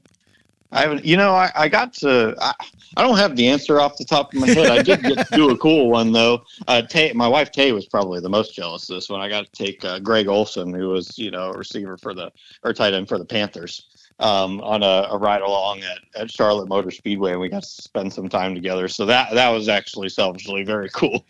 [0.72, 2.54] I haven't, you know, I, I got to, I,
[2.96, 4.70] I don't have the answer off the top of my head.
[4.70, 6.44] I did get to do a cool one though.
[6.68, 9.20] Uh, Tay, my wife Tay was probably the most jealous of this one.
[9.20, 12.30] I got to take uh, Greg Olsen, who was, you know, a receiver for the,
[12.62, 13.86] or tight end for the Panthers
[14.20, 17.68] um, on a, a, ride along at, at Charlotte Motor Speedway, and we got to
[17.68, 18.86] spend some time together.
[18.86, 21.24] So that that was actually selfishly very cool.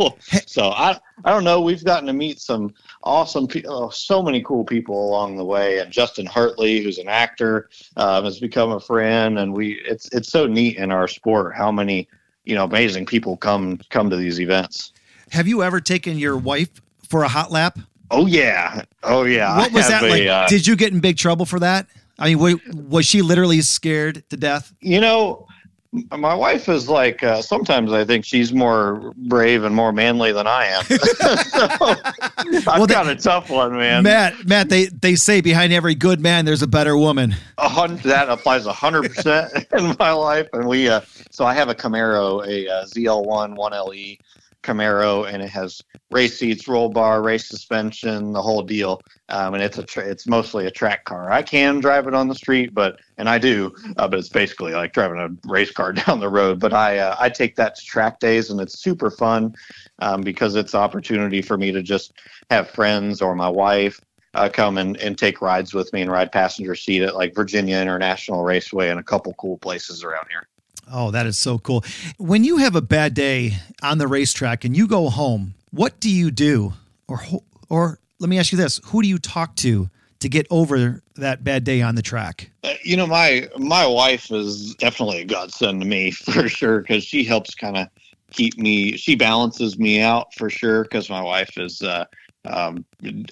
[0.46, 1.60] so I I don't know.
[1.60, 2.74] We've gotten to meet some
[3.04, 5.78] awesome people, oh, so many cool people along the way.
[5.78, 10.28] And Justin Hartley, who's an actor, um, has become a friend, and we it's it's
[10.28, 12.08] so neat in our sport how many
[12.44, 14.92] you know amazing people come come to these events.
[15.30, 16.70] Have you ever taken your wife
[17.08, 17.78] for a hot lap?
[18.10, 19.56] Oh yeah, oh yeah.
[19.56, 20.26] What was that a, like?
[20.26, 21.86] Uh, Did you get in big trouble for that?
[22.20, 24.72] I mean, was she literally scared to death?
[24.80, 25.46] You know,
[25.92, 30.46] my wife is like uh, sometimes I think she's more brave and more manly than
[30.46, 30.84] I am.
[30.84, 34.04] so, I've got a tough one, man.
[34.04, 37.34] Matt, Matt, they they say behind every good man there's a better woman.
[37.58, 40.88] A hundred, that applies hundred percent in my life, and we.
[40.88, 41.00] Uh,
[41.30, 44.16] so I have a Camaro, a, a ZL1 one LE
[44.62, 45.80] Camaro, and it has
[46.10, 49.00] race seats, roll bar, race suspension, the whole deal.
[49.28, 51.30] Um, and it's a tra- it's mostly a track car.
[51.30, 54.72] I can drive it on the street, but and I do, uh, but it's basically
[54.72, 56.60] like driving a race car down the road.
[56.60, 59.54] But I uh, I take that to track days, and it's super fun
[60.00, 62.12] um, because it's opportunity for me to just
[62.50, 64.00] have friends or my wife
[64.34, 67.78] uh, come and, and take rides with me and ride passenger seat at like Virginia
[67.78, 70.46] International Raceway and a couple cool places around here.
[70.92, 71.84] Oh, that is so cool.
[72.18, 76.10] When you have a bad day on the racetrack and you go home, what do
[76.10, 76.72] you do?
[77.06, 77.20] Or
[77.68, 81.44] or let me ask you this, who do you talk to to get over that
[81.44, 82.50] bad day on the track?
[82.64, 87.04] Uh, you know, my my wife is definitely a godsend to me for sure cuz
[87.04, 87.86] she helps kind of
[88.32, 92.04] keep me she balances me out for sure cuz my wife is uh
[92.44, 92.84] um,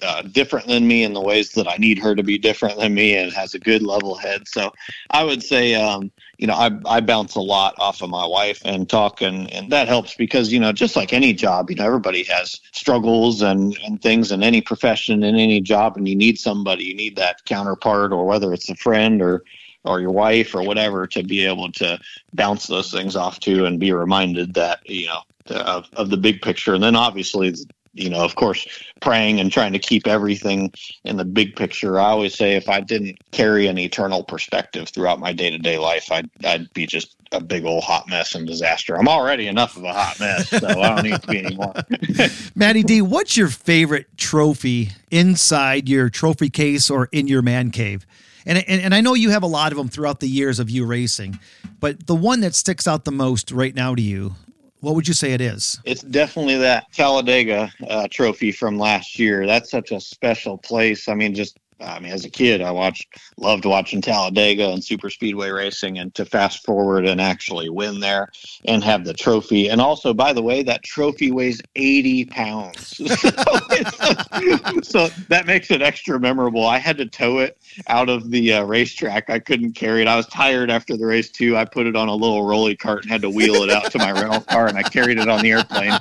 [0.03, 2.93] uh, different than me in the ways that I need her to be different than
[2.93, 4.47] me and has a good level head.
[4.47, 4.71] So
[5.09, 8.61] I would say, um, you know, I, I bounce a lot off of my wife
[8.63, 11.85] and talk, and, and that helps because, you know, just like any job, you know,
[11.85, 16.37] everybody has struggles and, and things in any profession, in any job, and you need
[16.37, 19.43] somebody, you need that counterpart, or whether it's a friend or,
[19.85, 21.99] or your wife or whatever to be able to
[22.33, 26.41] bounce those things off to and be reminded that, you know, of, of the big
[26.41, 26.75] picture.
[26.75, 27.53] And then obviously
[27.93, 28.67] you know, of course,
[29.01, 30.71] praying and trying to keep everything
[31.03, 31.99] in the big picture.
[31.99, 35.77] I always say if I didn't carry an eternal perspective throughout my day to day
[35.77, 38.97] life, I'd, I'd be just a big old hot mess and disaster.
[38.97, 41.73] I'm already enough of a hot mess, so I don't need to be anymore.
[42.55, 48.05] Matty D, what's your favorite trophy inside your trophy case or in your man cave?
[48.45, 50.69] And, and, and I know you have a lot of them throughout the years of
[50.69, 51.39] you racing,
[51.79, 54.35] but the one that sticks out the most right now to you,
[54.81, 55.79] what would you say it is?
[55.85, 59.45] It's definitely that Talladega uh, trophy from last year.
[59.45, 61.07] That's such a special place.
[61.07, 63.07] I mean, just I mean, as a kid, I watched,
[63.37, 68.29] loved watching Talladega and super speedway racing, and to fast forward and actually win there
[68.65, 69.69] and have the trophy.
[69.69, 72.97] And also, by the way, that trophy weighs 80 pounds.
[73.19, 73.29] so,
[74.83, 76.65] so that makes it extra memorable.
[76.65, 77.57] I had to tow it
[77.87, 79.29] out of the uh, racetrack.
[79.29, 80.07] I couldn't carry it.
[80.07, 81.55] I was tired after the race too.
[81.55, 83.97] I put it on a little rolly cart and had to wheel it out to
[83.97, 85.93] my rental car, and I carried it on the airplane.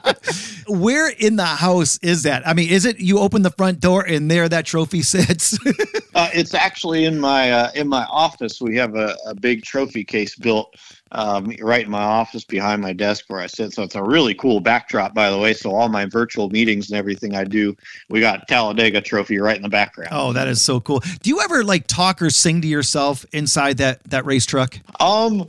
[0.69, 2.47] Where in the house is that?
[2.47, 5.59] I mean, is it you open the front door and there that trophy sits?
[6.15, 8.61] uh, it's actually in my uh, in my office.
[8.61, 10.75] We have a, a big trophy case built
[11.13, 13.73] um, right in my office behind my desk where I sit.
[13.73, 15.55] So it's a really cool backdrop, by the way.
[15.55, 17.77] So all my virtual meetings and everything I do,
[18.09, 20.11] we got Talladega Trophy right in the background.
[20.13, 21.01] Oh, that is so cool.
[21.23, 24.79] Do you ever like talk or sing to yourself inside that that race truck?
[25.01, 25.47] Um,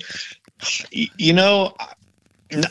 [0.91, 1.73] you know.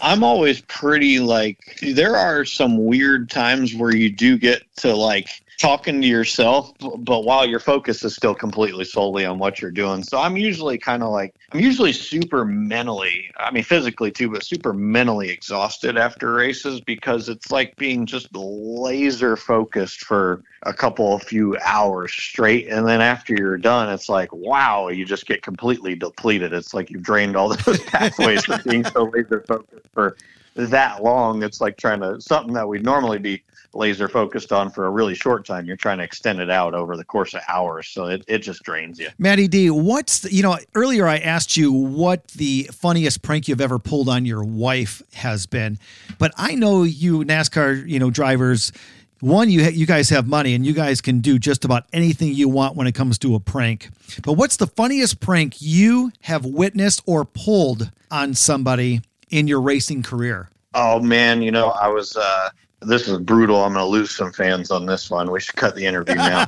[0.03, 5.29] I'm always pretty like there are some weird times where you do get to like
[5.59, 10.05] talking to yourself, but while your focus is still completely solely on what you're doing.
[10.05, 14.45] So I'm usually kind of like, I'm usually super mentally, I mean, physically too, but
[14.45, 21.13] super mentally exhausted after races because it's like being just laser focused for a couple
[21.13, 22.69] of few hours straight.
[22.69, 26.53] And then after you're done, it's like, wow, you just get completely depleted.
[26.53, 30.17] It's like you've drained all those pathways for being so laser focused for
[30.55, 31.43] that long.
[31.43, 33.43] It's like trying to, something that we'd normally be
[33.75, 36.97] laser focused on for a really short time, you're trying to extend it out over
[36.97, 37.89] the course of hours.
[37.89, 39.09] So it, it just drains you.
[39.19, 43.61] Matty D, what's, the, you know, earlier I asked you what the funniest prank you've
[43.61, 45.79] ever pulled on your wife has been,
[46.19, 48.73] but I know you NASCAR, you know, drivers,
[49.21, 52.33] one you ha- you guys have money and you guys can do just about anything
[52.35, 53.89] you want when it comes to a prank.
[54.23, 60.05] But what's the funniest prank you have witnessed or pulled on somebody in your racing
[60.05, 60.49] career?
[60.75, 62.51] Oh man, you know, I was uh
[62.81, 63.63] this is brutal.
[63.63, 65.31] I'm going to lose some fans on this one.
[65.31, 66.47] We should cut the interview now.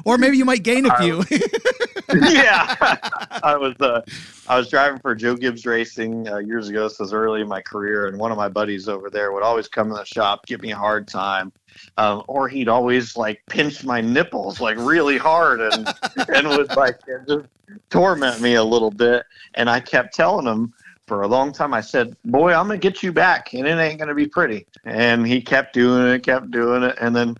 [0.04, 1.22] or maybe you might gain a few.
[2.14, 2.74] yeah,
[3.42, 4.02] I was uh,
[4.48, 6.88] I was driving for Joe Gibbs Racing uh, years ago.
[6.88, 9.68] This was early in my career, and one of my buddies over there would always
[9.68, 11.52] come to the shop, give me a hard time,
[11.98, 15.88] um, or he'd always like pinch my nipples like really hard and
[16.34, 16.98] and would like
[17.28, 17.46] just
[17.90, 19.24] torment me a little bit.
[19.54, 20.72] And I kept telling him
[21.06, 21.74] for a long time.
[21.74, 25.26] I said, "Boy, I'm gonna get you back, and it ain't gonna be pretty." And
[25.26, 27.36] he kept doing it, kept doing it, and then,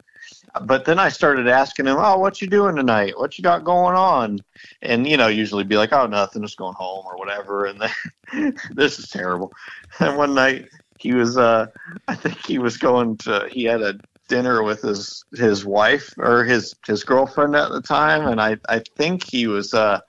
[0.62, 3.19] but then I started asking him, "Oh, what you doing tonight?
[3.19, 4.41] What you got going on?"
[4.83, 8.55] And you know, usually be like, "Oh, nothing, just going home or whatever." And then,
[8.73, 9.53] this is terrible.
[10.01, 11.67] And one night he was, uh,
[12.09, 13.99] I think he was going to, he had a
[14.29, 18.83] dinner with his his wife or his his girlfriend at the time, and I I
[18.97, 20.01] think he was uh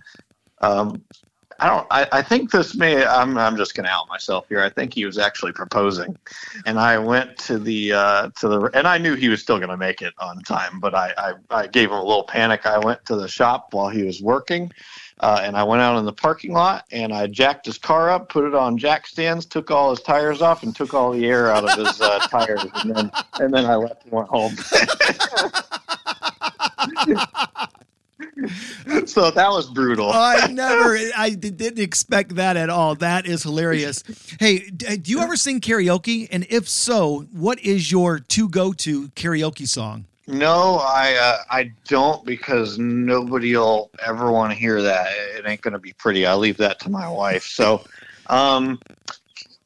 [0.62, 1.04] um,
[1.60, 1.88] I don't.
[1.90, 3.06] I, I think this may.
[3.06, 3.38] I'm.
[3.38, 4.62] I'm just going to out myself here.
[4.62, 6.18] I think he was actually proposing,
[6.66, 9.70] and I went to the uh, to the and I knew he was still going
[9.70, 12.66] to make it on time, but I, I I gave him a little panic.
[12.66, 14.72] I went to the shop while he was working,
[15.22, 18.28] uh, and I went out in the parking lot and I jacked his car up,
[18.28, 21.52] put it on jack stands, took all his tires off, and took all the air
[21.52, 24.56] out of his uh, tires, and then and then I left and went home.
[29.06, 30.12] so that was brutal.
[30.12, 32.96] I never, I didn't expect that at all.
[32.96, 34.04] That is hilarious.
[34.40, 36.28] Hey, do you ever sing karaoke?
[36.32, 40.06] And if so, what is your to go to karaoke song?
[40.28, 45.08] No, I uh, I don't because nobody'll ever want to hear that.
[45.36, 46.26] It ain't gonna be pretty.
[46.26, 47.46] I leave that to my wife.
[47.46, 47.86] So,
[48.28, 48.80] um,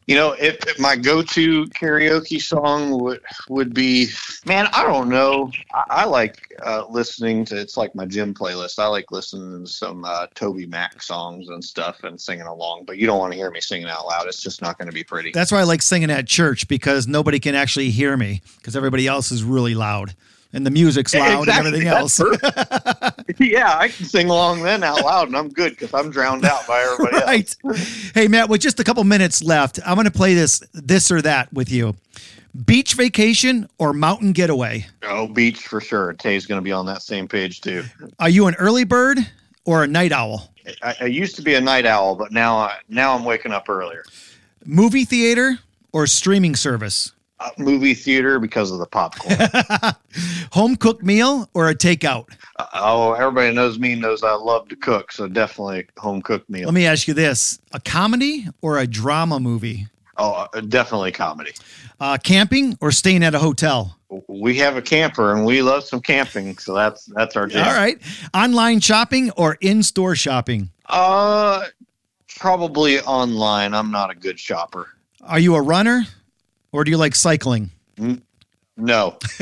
[0.10, 4.08] you know, if, if, my go-to karaoke song would would be,
[4.44, 5.52] man, I don't know.
[5.72, 7.56] I, I like uh, listening to.
[7.56, 8.80] It's like my gym playlist.
[8.80, 12.86] I like listening to some uh, TobyMac songs and stuff and singing along.
[12.86, 14.26] But you don't want to hear me singing out loud.
[14.26, 15.30] It's just not going to be pretty.
[15.32, 19.06] That's why I like singing at church because nobody can actually hear me because everybody
[19.06, 20.16] else is really loud
[20.54, 21.52] and the music's loud exactly.
[21.58, 22.20] and everything else.
[23.40, 26.66] yeah, I can sing along then out loud, and I'm good because I'm drowned out
[26.68, 27.56] by everybody right.
[27.64, 28.12] else.
[28.14, 31.22] hey, Matt, with just a couple minutes left, I'm going to play this this or
[31.22, 31.96] that with you.
[32.66, 34.88] Beach vacation or mountain getaway?
[35.04, 36.14] Oh, beach for sure.
[36.14, 37.84] Tay's going to be on that same page too.
[38.20, 39.20] Are you an early bird
[39.66, 40.52] or a night owl?
[40.82, 43.70] I, I used to be a night owl, but now I, now I'm waking up
[43.70, 44.04] earlier.
[44.66, 45.60] Movie theater
[45.92, 47.12] or streaming service?
[47.58, 49.38] Movie theater because of the popcorn.
[50.52, 52.28] Home cooked meal or a takeout?
[52.58, 56.66] Uh, oh, everybody knows me knows I love to cook, so definitely home cooked meal.
[56.66, 59.88] Let me ask you this: a comedy or a drama movie?
[60.18, 61.54] Oh, uh, definitely comedy.
[62.00, 63.98] Uh, camping or staying at a hotel?
[64.28, 67.68] We have a camper and we love some camping, so that's that's our jam.
[67.68, 68.02] All right.
[68.34, 70.72] Online shopping or in-store shopping?
[70.88, 71.68] Uh,
[72.38, 73.74] probably online.
[73.74, 74.90] I'm not a good shopper.
[75.22, 76.04] Are you a runner?
[76.72, 77.70] Or do you like cycling?
[78.78, 79.18] No.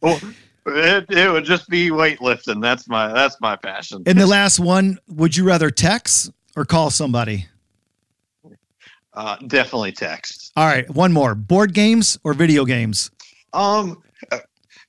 [0.00, 0.20] well,
[0.66, 2.62] It, it would just be weightlifting.
[2.62, 4.02] That's my that's my passion.
[4.06, 7.46] And the last one, would you rather text or call somebody?
[9.14, 10.52] Uh, definitely text.
[10.56, 11.34] All right, one more.
[11.34, 13.10] Board games or video games?
[13.52, 14.38] Um, uh,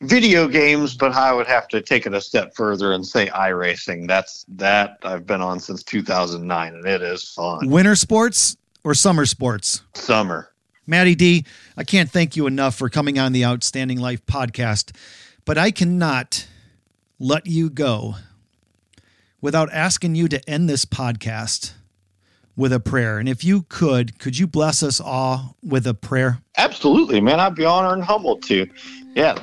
[0.02, 4.08] video games, but I would have to take it a step further and say iRacing.
[4.08, 7.70] That's that I've been on since 2009, and it is fun.
[7.70, 9.82] Winter sports or summer sports?
[9.94, 10.50] Summer.
[10.88, 11.46] Matty D,
[11.78, 14.96] I can't thank you enough for coming on the Outstanding Life podcast,
[15.46, 16.48] but I cannot
[17.20, 18.16] let you go
[19.40, 21.74] without asking you to end this podcast
[22.62, 23.18] with a prayer.
[23.18, 26.40] And if you could, could you bless us all with a prayer?
[26.58, 27.40] Absolutely, man.
[27.40, 28.68] I'd be honored and humbled to.
[29.16, 29.36] Yeah.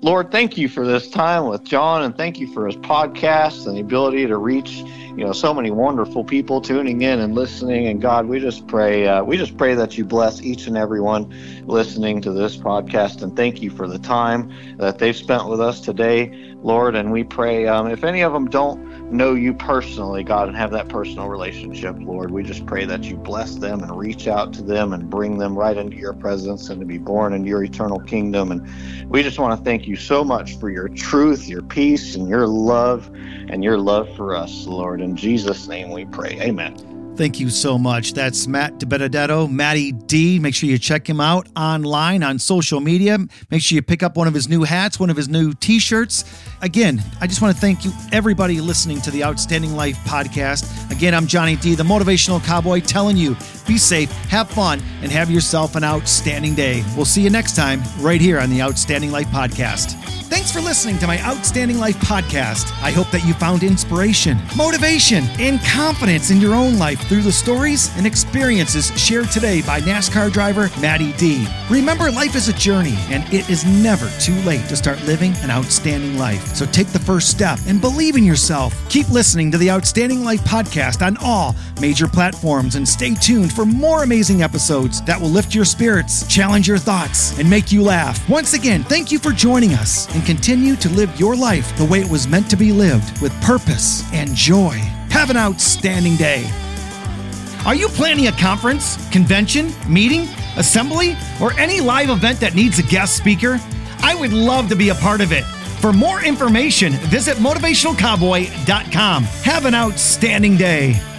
[0.00, 3.76] Lord, thank you for this time with John and thank you for his podcast and
[3.76, 4.82] the ability to reach
[5.16, 9.06] you know so many wonderful people tuning in and listening and god we just pray
[9.06, 11.32] uh, we just pray that you bless each and every one
[11.66, 15.80] listening to this podcast and thank you for the time that they've spent with us
[15.80, 20.48] today lord and we pray um, if any of them don't know you personally god
[20.48, 24.26] and have that personal relationship lord we just pray that you bless them and reach
[24.26, 27.48] out to them and bring them right into your presence and to be born into
[27.48, 31.48] your eternal kingdom and we just want to thank you so much for your truth
[31.48, 33.08] your peace and your love
[33.48, 36.40] and your love for us lord in Jesus' name we pray.
[36.40, 37.03] Amen.
[37.16, 38.12] Thank you so much.
[38.12, 40.40] That's Matt DiBenedetto, Matty D.
[40.40, 43.18] Make sure you check him out online on social media.
[43.52, 45.78] Make sure you pick up one of his new hats, one of his new t
[45.78, 46.24] shirts.
[46.60, 50.90] Again, I just want to thank you, everybody listening to the Outstanding Life podcast.
[50.90, 53.36] Again, I'm Johnny D, the motivational cowboy, telling you
[53.66, 56.82] be safe, have fun, and have yourself an outstanding day.
[56.96, 60.23] We'll see you next time right here on the Outstanding Life podcast.
[60.28, 62.72] Thanks for listening to my Outstanding Life podcast.
[62.82, 67.30] I hope that you found inspiration, motivation, and confidence in your own life through the
[67.30, 71.46] stories and experiences shared today by NASCAR driver Matty D.
[71.68, 75.50] Remember, life is a journey, and it is never too late to start living an
[75.50, 76.44] outstanding life.
[76.54, 78.74] So take the first step and believe in yourself.
[78.88, 83.66] Keep listening to the Outstanding Life podcast on all major platforms and stay tuned for
[83.66, 88.26] more amazing episodes that will lift your spirits, challenge your thoughts, and make you laugh.
[88.28, 92.00] Once again, thank you for joining us and continue to live your life the way
[92.00, 94.72] it was meant to be lived with purpose and joy.
[95.10, 96.48] Have an outstanding day.
[97.66, 102.82] Are you planning a conference, convention, meeting, assembly, or any live event that needs a
[102.82, 103.58] guest speaker?
[104.00, 105.44] I would love to be a part of it.
[105.80, 109.22] For more information, visit motivationalcowboy.com.
[109.24, 111.13] Have an outstanding day.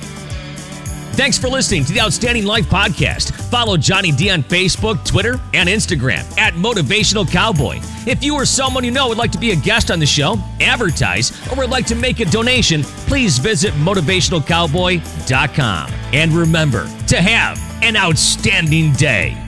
[1.16, 3.32] Thanks for listening to the Outstanding Life Podcast.
[3.50, 7.80] Follow Johnny D on Facebook, Twitter, and Instagram at Motivational Cowboy.
[8.06, 10.38] If you or someone you know would like to be a guest on the show,
[10.60, 15.90] advertise, or would like to make a donation, please visit motivationalcowboy.com.
[16.12, 19.45] And remember to have an outstanding day.